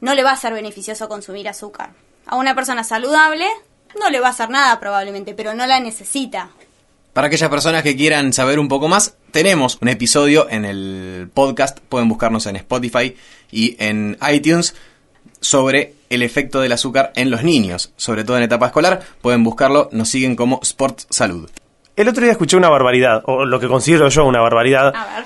no 0.00 0.14
le 0.14 0.22
va 0.24 0.32
a 0.32 0.36
ser 0.36 0.52
beneficioso 0.52 1.08
consumir 1.08 1.48
azúcar. 1.48 1.90
A 2.26 2.36
una 2.36 2.54
persona 2.54 2.84
saludable 2.84 3.46
no 3.98 4.10
le 4.10 4.20
va 4.20 4.28
a 4.28 4.30
hacer 4.30 4.50
nada 4.50 4.78
probablemente, 4.80 5.34
pero 5.34 5.54
no 5.54 5.66
la 5.66 5.78
necesita. 5.80 6.50
Para 7.12 7.26
aquellas 7.26 7.50
personas 7.50 7.82
que 7.82 7.96
quieran 7.96 8.32
saber 8.32 8.58
un 8.60 8.68
poco 8.68 8.86
más, 8.86 9.16
tenemos 9.30 9.78
un 9.80 9.88
episodio 9.88 10.48
en 10.50 10.64
el 10.64 11.28
podcast, 11.32 11.78
pueden 11.88 12.08
buscarnos 12.08 12.46
en 12.46 12.56
Spotify 12.56 13.14
y 13.50 13.76
en 13.78 14.16
iTunes 14.32 14.74
sobre 15.40 15.94
el 16.10 16.22
efecto 16.22 16.60
del 16.60 16.72
azúcar 16.72 17.12
en 17.16 17.30
los 17.30 17.42
niños, 17.42 17.92
sobre 17.96 18.24
todo 18.24 18.36
en 18.36 18.42
etapa 18.42 18.66
escolar, 18.66 19.00
pueden 19.20 19.44
buscarlo, 19.44 19.88
nos 19.92 20.08
siguen 20.08 20.36
como 20.36 20.60
Sport 20.62 21.00
Salud. 21.08 21.48
El 21.96 22.08
otro 22.08 22.22
día 22.22 22.32
escuché 22.32 22.56
una 22.56 22.68
barbaridad, 22.68 23.22
o 23.26 23.44
lo 23.44 23.60
que 23.60 23.68
considero 23.68 24.08
yo 24.08 24.24
una 24.24 24.40
barbaridad. 24.40 24.94
A 24.94 25.16
ver. 25.16 25.24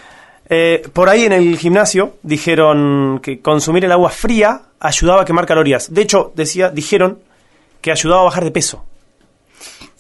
Eh, 0.49 0.89
por 0.93 1.09
ahí 1.09 1.25
en 1.25 1.33
el 1.33 1.57
gimnasio 1.57 2.17
dijeron 2.23 3.21
que 3.23 3.41
consumir 3.41 3.85
el 3.85 3.93
agua 3.93 4.11
fría 4.11 4.63
ayudaba 4.79 5.23
a 5.23 5.25
quemar 5.25 5.47
calorías. 5.47 5.93
De 5.93 6.03
hecho, 6.03 6.33
decía, 6.35 6.69
dijeron 6.69 7.19
que 7.81 7.93
ayudaba 7.93 8.23
a 8.23 8.25
bajar 8.25 8.45
de 8.45 8.51
peso. 8.51 8.85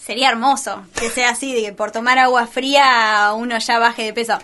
Sería 0.04 0.28
hermoso 0.28 0.82
que 1.00 1.08
sea 1.08 1.30
así, 1.30 1.54
de 1.54 1.62
que 1.62 1.72
por 1.72 1.90
tomar 1.90 2.18
agua 2.18 2.46
fría 2.46 3.32
uno 3.34 3.56
ya 3.56 3.78
baje 3.78 4.02
de 4.02 4.12
peso. 4.12 4.36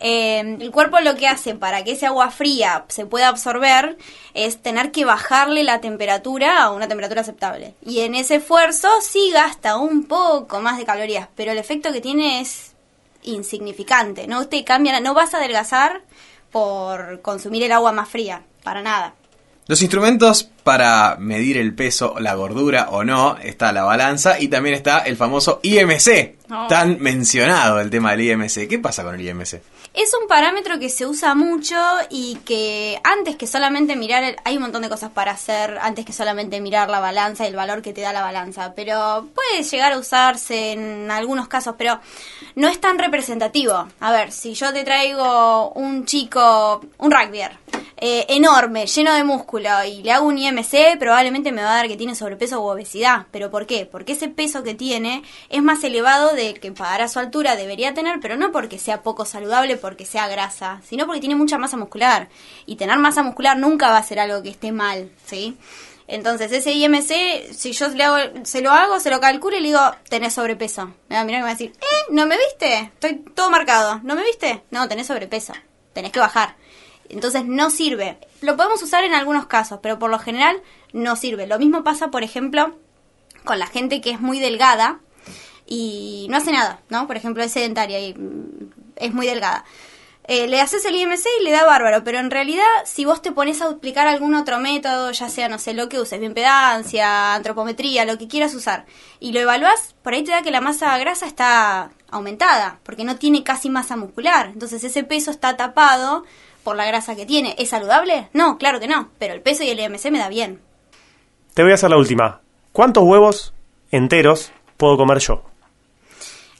Eh, 0.00 0.56
el 0.60 0.72
cuerpo 0.72 0.98
lo 0.98 1.14
que 1.14 1.28
hace 1.28 1.54
para 1.54 1.84
que 1.84 1.92
ese 1.92 2.06
agua 2.06 2.32
fría 2.32 2.84
se 2.88 3.06
pueda 3.06 3.28
absorber 3.28 3.96
es 4.34 4.60
tener 4.60 4.90
que 4.90 5.04
bajarle 5.04 5.62
la 5.62 5.80
temperatura 5.80 6.64
a 6.64 6.72
una 6.72 6.88
temperatura 6.88 7.20
aceptable. 7.20 7.74
Y 7.86 8.00
en 8.00 8.16
ese 8.16 8.36
esfuerzo 8.36 8.88
sí 9.00 9.30
gasta 9.32 9.76
un 9.76 10.04
poco 10.04 10.60
más 10.60 10.78
de 10.78 10.84
calorías, 10.84 11.28
pero 11.36 11.52
el 11.52 11.58
efecto 11.58 11.92
que 11.92 12.00
tiene 12.00 12.40
es 12.40 12.72
insignificante. 13.22 14.26
No 14.26 14.48
te 14.48 14.64
cambia, 14.64 14.98
no 14.98 15.14
vas 15.14 15.32
a 15.32 15.36
adelgazar 15.36 16.02
por 16.50 17.20
consumir 17.22 17.62
el 17.62 17.70
agua 17.70 17.92
más 17.92 18.08
fría, 18.08 18.42
para 18.64 18.82
nada. 18.82 19.14
Los 19.68 19.82
instrumentos 19.82 20.50
para 20.68 21.16
medir 21.18 21.56
el 21.56 21.74
peso, 21.74 22.16
la 22.18 22.34
gordura 22.34 22.88
o 22.90 23.02
no, 23.02 23.38
está 23.38 23.72
la 23.72 23.84
balanza 23.84 24.38
y 24.38 24.48
también 24.48 24.74
está 24.74 24.98
el 24.98 25.16
famoso 25.16 25.60
IMC, 25.62 26.36
Oh. 26.50 26.66
tan 26.68 26.98
mencionado 27.00 27.80
el 27.80 27.88
tema 27.90 28.10
del 28.12 28.20
IMC. 28.22 28.68
¿Qué 28.68 28.78
pasa 28.78 29.02
con 29.02 29.14
el 29.14 29.20
IMC? 29.22 29.62
Es 29.94 30.12
un 30.20 30.28
parámetro 30.28 30.78
que 30.78 30.88
se 30.90 31.06
usa 31.06 31.34
mucho 31.34 31.74
y 32.10 32.36
que 32.44 33.00
antes 33.02 33.36
que 33.36 33.46
solamente 33.46 33.96
mirar, 33.96 34.22
el- 34.22 34.36
hay 34.44 34.56
un 34.56 34.62
montón 34.62 34.82
de 34.82 34.88
cosas 34.90 35.10
para 35.10 35.32
hacer 35.32 35.78
antes 35.80 36.04
que 36.04 36.12
solamente 36.12 36.60
mirar 36.60 36.88
la 36.90 37.00
balanza 37.00 37.44
y 37.44 37.48
el 37.48 37.56
valor 37.56 37.80
que 37.82 37.92
te 37.94 38.02
da 38.02 38.12
la 38.12 38.20
balanza, 38.22 38.74
pero 38.76 39.26
puede 39.34 39.62
llegar 39.62 39.92
a 39.92 39.98
usarse 39.98 40.72
en 40.72 41.10
algunos 41.10 41.48
casos, 41.48 41.74
pero 41.78 41.98
no 42.56 42.68
es 42.68 42.78
tan 42.80 42.98
representativo. 42.98 43.88
A 44.00 44.12
ver, 44.12 44.32
si 44.32 44.52
yo 44.54 44.72
te 44.72 44.84
traigo 44.84 45.70
un 45.72 46.04
chico, 46.04 46.82
un 46.98 47.10
rugbyer, 47.10 47.52
eh, 48.00 48.26
enorme, 48.28 48.86
lleno 48.86 49.12
de 49.12 49.24
músculo 49.24 49.68
y 49.84 50.02
le 50.02 50.12
hago 50.12 50.26
un 50.26 50.38
IMC, 50.38 50.57
probablemente 50.98 51.52
me 51.52 51.62
va 51.62 51.72
a 51.72 51.76
dar 51.76 51.88
que 51.88 51.96
tiene 51.96 52.14
sobrepeso 52.14 52.60
u 52.60 52.66
obesidad. 52.66 53.26
¿Pero 53.30 53.50
por 53.50 53.66
qué? 53.66 53.86
Porque 53.86 54.12
ese 54.12 54.28
peso 54.28 54.62
que 54.62 54.74
tiene 54.74 55.22
es 55.48 55.62
más 55.62 55.82
elevado 55.84 56.34
del 56.34 56.60
que 56.60 56.72
para 56.72 57.08
su 57.08 57.18
altura 57.18 57.56
debería 57.56 57.94
tener, 57.94 58.20
pero 58.20 58.36
no 58.36 58.52
porque 58.52 58.78
sea 58.78 59.02
poco 59.02 59.24
saludable, 59.24 59.76
porque 59.76 60.04
sea 60.04 60.28
grasa, 60.28 60.80
sino 60.84 61.06
porque 61.06 61.20
tiene 61.20 61.36
mucha 61.36 61.58
masa 61.58 61.76
muscular. 61.76 62.28
Y 62.66 62.76
tener 62.76 62.98
masa 62.98 63.22
muscular 63.22 63.56
nunca 63.58 63.90
va 63.90 63.98
a 63.98 64.02
ser 64.02 64.20
algo 64.20 64.42
que 64.42 64.50
esté 64.50 64.72
mal, 64.72 65.10
¿sí? 65.26 65.56
Entonces, 66.08 66.50
ese 66.52 66.72
IMC, 66.72 67.52
si 67.52 67.72
yo 67.72 67.88
le 67.88 68.02
hago, 68.02 68.16
se 68.44 68.62
lo 68.62 68.72
hago, 68.72 68.98
se 68.98 69.10
lo 69.10 69.20
calculo 69.20 69.58
y 69.58 69.60
le 69.60 69.68
digo, 69.68 69.80
tenés 70.08 70.32
sobrepeso. 70.32 70.86
Me 71.08 71.16
va 71.16 71.20
a 71.20 71.24
mirar 71.24 71.40
y 71.40 71.42
me 71.42 71.48
va 71.48 71.50
a 71.50 71.52
decir, 71.52 71.72
¿eh? 71.78 72.06
¿No 72.10 72.26
me 72.26 72.38
viste? 72.38 72.90
Estoy 72.94 73.16
todo 73.34 73.50
marcado. 73.50 74.00
¿No 74.02 74.14
me 74.14 74.24
viste? 74.24 74.62
No, 74.70 74.88
tenés 74.88 75.06
sobrepeso. 75.06 75.52
Tenés 75.92 76.10
que 76.10 76.18
bajar. 76.18 76.56
Entonces 77.08 77.44
no 77.44 77.70
sirve. 77.70 78.18
Lo 78.40 78.56
podemos 78.56 78.82
usar 78.82 79.04
en 79.04 79.14
algunos 79.14 79.46
casos, 79.46 79.80
pero 79.82 79.98
por 79.98 80.10
lo 80.10 80.18
general 80.18 80.62
no 80.92 81.16
sirve. 81.16 81.46
Lo 81.46 81.58
mismo 81.58 81.84
pasa, 81.84 82.10
por 82.10 82.22
ejemplo, 82.22 82.76
con 83.44 83.58
la 83.58 83.66
gente 83.66 84.00
que 84.00 84.10
es 84.10 84.20
muy 84.20 84.40
delgada 84.40 85.00
y 85.66 86.26
no 86.30 86.36
hace 86.36 86.52
nada, 86.52 86.80
¿no? 86.88 87.06
Por 87.06 87.16
ejemplo, 87.16 87.42
es 87.42 87.52
sedentaria 87.52 88.00
y 88.00 88.14
mm, 88.14 88.70
es 88.96 89.14
muy 89.14 89.26
delgada. 89.26 89.64
Eh, 90.30 90.46
le 90.46 90.60
haces 90.60 90.84
el 90.84 90.94
IMC 90.94 91.24
y 91.40 91.44
le 91.44 91.52
da 91.52 91.64
bárbaro, 91.64 92.04
pero 92.04 92.18
en 92.18 92.30
realidad 92.30 92.66
si 92.84 93.06
vos 93.06 93.22
te 93.22 93.32
pones 93.32 93.62
a 93.62 93.68
aplicar 93.68 94.06
algún 94.06 94.34
otro 94.34 94.58
método, 94.58 95.10
ya 95.10 95.30
sea, 95.30 95.48
no 95.48 95.58
sé, 95.58 95.72
lo 95.72 95.88
que 95.88 95.98
uses, 95.98 96.20
bioimpedancia, 96.20 97.34
antropometría, 97.34 98.04
lo 98.04 98.18
que 98.18 98.28
quieras 98.28 98.54
usar, 98.54 98.84
y 99.20 99.32
lo 99.32 99.40
evaluás, 99.40 99.94
por 100.02 100.12
ahí 100.12 100.22
te 100.22 100.32
da 100.32 100.42
que 100.42 100.50
la 100.50 100.60
masa 100.60 100.98
grasa 100.98 101.24
está 101.24 101.92
aumentada, 102.10 102.78
porque 102.82 103.04
no 103.04 103.16
tiene 103.16 103.42
casi 103.42 103.70
masa 103.70 103.96
muscular. 103.96 104.50
Entonces 104.52 104.84
ese 104.84 105.02
peso 105.02 105.30
está 105.30 105.56
tapado 105.56 106.24
por 106.68 106.76
la 106.76 106.84
grasa 106.84 107.16
que 107.16 107.24
tiene. 107.24 107.54
¿Es 107.56 107.70
saludable? 107.70 108.28
No, 108.34 108.58
claro 108.58 108.78
que 108.78 108.86
no, 108.86 109.08
pero 109.18 109.32
el 109.32 109.40
peso 109.40 109.64
y 109.64 109.70
el 109.70 109.80
IMC 109.80 110.10
me 110.10 110.18
da 110.18 110.28
bien. 110.28 110.60
Te 111.54 111.62
voy 111.62 111.72
a 111.72 111.76
hacer 111.76 111.88
la 111.88 111.96
última. 111.96 112.42
¿Cuántos 112.72 113.04
huevos 113.04 113.54
enteros 113.90 114.52
puedo 114.76 114.98
comer 114.98 115.18
yo? 115.18 115.44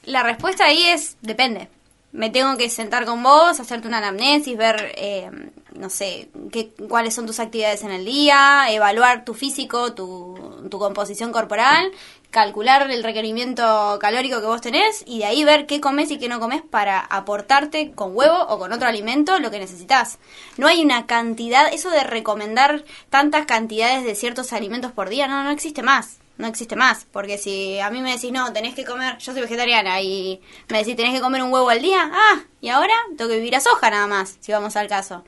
La 0.05 0.23
respuesta 0.23 0.65
ahí 0.65 0.83
es 0.87 1.19
depende. 1.21 1.69
Me 2.11 2.31
tengo 2.31 2.57
que 2.57 2.71
sentar 2.71 3.05
con 3.05 3.23
vos, 3.23 3.61
hacerte 3.61 3.87
una 3.87 3.99
anamnesis, 3.99 4.57
ver, 4.57 4.95
eh, 4.97 5.31
no 5.75 5.91
sé, 5.91 6.31
qué, 6.51 6.71
cuáles 6.89 7.15
son 7.15 7.27
tus 7.27 7.39
actividades 7.39 7.83
en 7.83 7.91
el 7.91 8.07
día, 8.07 8.65
evaluar 8.71 9.27
tu 9.27 9.35
físico, 9.35 9.93
tu, 9.93 10.67
tu 10.71 10.79
composición 10.79 11.33
corporal, 11.33 11.93
calcular 12.31 12.91
el 12.91 13.03
requerimiento 13.03 13.99
calórico 14.01 14.41
que 14.41 14.47
vos 14.47 14.61
tenés 14.61 15.03
y 15.07 15.19
de 15.19 15.25
ahí 15.25 15.45
ver 15.45 15.67
qué 15.67 15.81
comes 15.81 16.11
y 16.11 16.19
qué 16.19 16.29
no 16.29 16.41
comes 16.41 16.63
para 16.63 17.01
aportarte 17.01 17.93
con 17.93 18.15
huevo 18.15 18.39
o 18.49 18.59
con 18.59 18.73
otro 18.73 18.89
alimento 18.89 19.39
lo 19.39 19.51
que 19.51 19.59
necesitas. 19.59 20.19
No 20.57 20.67
hay 20.67 20.83
una 20.83 21.07
cantidad, 21.07 21.73
eso 21.73 21.91
de 21.91 22.05
recomendar 22.05 22.85
tantas 23.11 23.47
cantidades 23.47 24.05
de 24.05 24.15
ciertos 24.15 24.53
alimentos 24.53 24.93
por 24.93 25.09
día, 25.09 25.27
no, 25.27 25.43
no 25.43 25.51
existe 25.51 25.83
más 25.83 26.19
no 26.39 26.47
existe 26.47 26.77
más. 26.77 27.07
Porque 27.13 27.37
si 27.37 27.79
a 27.81 27.91
mí 27.91 28.01
me 28.01 28.13
decís, 28.13 28.33
no, 28.33 28.53
tenés 28.53 28.75
que 28.75 28.85
comer, 28.85 29.19
yo 29.19 29.33
soy 29.33 29.43
vegetariana 29.43 30.01
y 30.01 30.41
me 30.69 30.79
decís, 30.79 30.97
tenés 30.97 31.15
que 31.15 31.21
comer 31.21 31.43
un 31.43 31.53
huevo 31.53 31.69
al 31.69 31.83
día, 31.83 32.11
ah, 32.13 32.41
y 32.61 32.69
ahora 32.69 32.95
tengo 33.17 33.29
que 33.29 33.37
vivir 33.37 33.57
a 33.57 33.61
soja 33.61 33.91
nada 33.91 34.07
más, 34.07 34.37
si 34.41 34.53
vamos 34.53 34.77
al 34.77 34.89
caso. 34.89 35.25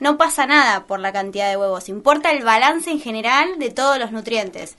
No 0.00 0.16
pasa 0.16 0.46
nada 0.46 0.86
por 0.86 1.00
la 1.00 1.12
cantidad 1.12 1.48
de 1.48 1.56
huevos, 1.56 1.88
importa 1.88 2.30
el 2.30 2.44
balance 2.44 2.90
en 2.90 3.00
general 3.00 3.58
de 3.58 3.70
todos 3.70 3.98
los 3.98 4.12
nutrientes. 4.12 4.76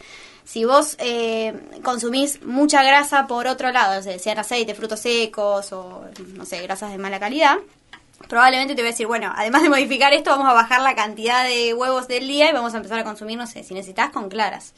Si 0.50 0.66
vos 0.66 0.96
eh, 0.98 1.54
consumís 1.84 2.44
mucha 2.44 2.82
grasa 2.82 3.28
por 3.28 3.46
otro 3.46 3.72
lado, 3.72 4.00
o 4.00 4.02
sea, 4.02 4.18
sean 4.18 4.40
aceite, 4.40 4.74
frutos 4.74 5.00
secos 5.00 5.72
o, 5.74 6.06
no 6.34 6.44
sé, 6.44 6.64
grasas 6.64 6.92
de 6.92 6.98
mala 6.98 7.20
calidad, 7.20 7.58
probablemente 8.28 8.74
te 8.74 8.82
voy 8.82 8.88
a 8.88 8.92
decir, 8.94 9.06
bueno, 9.06 9.32
además 9.36 9.62
de 9.62 9.70
modificar 9.70 10.12
esto, 10.12 10.32
vamos 10.32 10.50
a 10.50 10.54
bajar 10.54 10.82
la 10.82 10.96
cantidad 10.96 11.44
de 11.44 11.76
huevos 11.76 12.08
del 12.08 12.28
día 12.28 12.50
y 12.50 12.54
vamos 12.54 12.74
a 12.74 12.78
empezar 12.78 12.98
a 12.98 13.04
consumir, 13.04 13.38
no 13.38 13.46
sé, 13.46 13.64
si 13.64 13.76
necesitas 13.76 14.10
con 14.10 14.28
claras. 14.28 14.74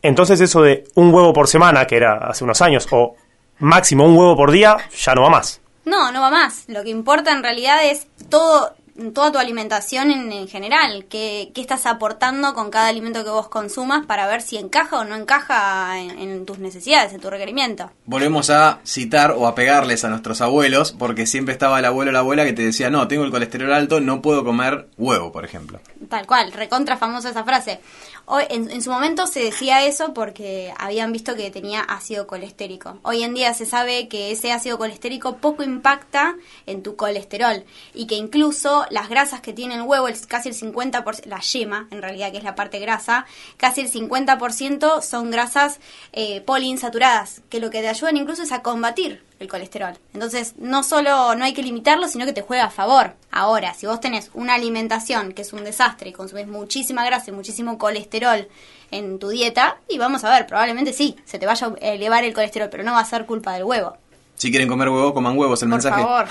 Entonces 0.00 0.40
eso 0.40 0.62
de 0.62 0.84
un 0.94 1.12
huevo 1.12 1.34
por 1.34 1.48
semana, 1.48 1.86
que 1.86 1.98
era 1.98 2.16
hace 2.30 2.42
unos 2.42 2.62
años, 2.62 2.88
o 2.90 3.14
máximo 3.58 4.06
un 4.06 4.16
huevo 4.16 4.34
por 4.34 4.50
día, 4.50 4.78
ya 5.04 5.14
no 5.14 5.20
va 5.20 5.28
más. 5.28 5.60
No, 5.84 6.10
no 6.12 6.22
va 6.22 6.30
más. 6.30 6.64
Lo 6.66 6.82
que 6.82 6.88
importa 6.88 7.32
en 7.32 7.42
realidad 7.42 7.84
es 7.84 8.06
todo, 8.30 8.74
toda 9.12 9.32
tu 9.32 9.38
alimentación 9.38 10.10
en, 10.10 10.32
en 10.32 10.48
general. 10.48 11.06
¿Qué, 11.08 11.50
¿Qué 11.54 11.60
estás 11.60 11.86
aportando 11.86 12.54
con 12.54 12.70
cada 12.70 12.88
alimento 12.88 13.24
que 13.24 13.30
vos 13.30 13.48
consumas 13.48 14.06
para 14.06 14.26
ver 14.26 14.42
si 14.42 14.56
encaja 14.56 14.98
o 14.98 15.04
no 15.04 15.16
encaja 15.16 15.98
en, 15.98 16.18
en 16.18 16.46
tus 16.46 16.58
necesidades, 16.58 17.12
en 17.12 17.20
tu 17.20 17.30
requerimiento? 17.30 17.90
Volvemos 18.04 18.50
a 18.50 18.80
citar 18.84 19.32
o 19.32 19.46
a 19.46 19.54
pegarles 19.54 20.04
a 20.04 20.08
nuestros 20.08 20.40
abuelos, 20.40 20.92
porque 20.92 21.26
siempre 21.26 21.52
estaba 21.52 21.78
el 21.78 21.84
abuelo 21.84 22.10
o 22.10 22.12
la 22.12 22.20
abuela 22.20 22.44
que 22.44 22.52
te 22.52 22.62
decía, 22.62 22.90
no, 22.90 23.08
tengo 23.08 23.24
el 23.24 23.30
colesterol 23.30 23.72
alto, 23.72 24.00
no 24.00 24.22
puedo 24.22 24.44
comer 24.44 24.88
huevo, 24.96 25.32
por 25.32 25.44
ejemplo. 25.44 25.80
Tal 26.08 26.26
cual, 26.26 26.52
recontra 26.52 26.96
famosa 26.96 27.30
esa 27.30 27.44
frase. 27.44 27.80
Hoy, 28.26 28.44
en, 28.50 28.70
en 28.70 28.82
su 28.82 28.90
momento 28.90 29.26
se 29.26 29.40
decía 29.40 29.84
eso 29.86 30.14
porque 30.14 30.72
habían 30.78 31.12
visto 31.12 31.34
que 31.34 31.50
tenía 31.50 31.80
ácido 31.80 32.26
colestérico. 32.26 32.98
Hoy 33.02 33.22
en 33.22 33.34
día 33.34 33.54
se 33.54 33.66
sabe 33.66 34.08
que 34.08 34.30
ese 34.30 34.52
ácido 34.52 34.78
colestérico 34.78 35.36
poco 35.36 35.62
impacta 35.62 36.36
en 36.66 36.82
tu 36.82 36.96
colesterol 36.96 37.64
y 37.94 38.06
que 38.06 38.14
incluso 38.14 38.86
las 38.90 39.08
grasas 39.08 39.40
que 39.40 39.52
tiene 39.52 39.74
el 39.76 39.82
huevo, 39.82 40.08
el- 40.08 40.26
casi 40.26 40.48
el 40.50 40.54
50%, 40.54 41.22
la 41.26 41.40
yema 41.40 41.86
en 41.90 42.02
realidad 42.02 42.30
que 42.32 42.38
es 42.38 42.44
la 42.44 42.54
parte 42.54 42.78
grasa, 42.78 43.24
casi 43.56 43.80
el 43.80 43.90
50% 43.90 45.00
son 45.02 45.30
grasas 45.30 45.80
eh, 46.12 46.40
poliinsaturadas, 46.42 47.42
que 47.48 47.60
lo 47.60 47.70
que 47.70 47.80
te 47.80 47.88
ayudan 47.88 48.16
incluso 48.16 48.42
es 48.42 48.52
a 48.52 48.62
combatir 48.62 49.22
el 49.38 49.48
colesterol. 49.48 49.94
Entonces, 50.12 50.54
no 50.58 50.82
solo 50.82 51.34
no 51.34 51.44
hay 51.44 51.54
que 51.54 51.62
limitarlo, 51.62 52.08
sino 52.08 52.26
que 52.26 52.32
te 52.34 52.42
juega 52.42 52.64
a 52.64 52.70
favor. 52.70 53.14
Ahora, 53.30 53.72
si 53.74 53.86
vos 53.86 54.00
tenés 54.00 54.30
una 54.34 54.54
alimentación 54.54 55.32
que 55.32 55.42
es 55.42 55.52
un 55.54 55.64
desastre 55.64 56.10
y 56.10 56.12
consumís 56.12 56.46
muchísima 56.46 57.04
grasa 57.06 57.30
y 57.30 57.32
muchísimo 57.34 57.78
colesterol 57.78 58.48
en 58.90 59.18
tu 59.18 59.28
dieta, 59.30 59.78
y 59.88 59.96
vamos 59.98 60.24
a 60.24 60.30
ver, 60.30 60.46
probablemente 60.46 60.92
sí, 60.92 61.16
se 61.24 61.38
te 61.38 61.46
vaya 61.46 61.68
a 61.80 61.86
elevar 61.86 62.24
el 62.24 62.34
colesterol, 62.34 62.68
pero 62.70 62.82
no 62.82 62.92
va 62.92 63.00
a 63.00 63.04
ser 63.04 63.24
culpa 63.24 63.54
del 63.54 63.64
huevo. 63.64 63.96
Si 64.34 64.50
quieren 64.50 64.68
comer 64.68 64.88
huevo, 64.88 65.14
coman 65.14 65.38
huevos, 65.38 65.62
el 65.62 65.68
Por 65.68 65.76
mensaje. 65.76 66.02
favor. 66.02 66.26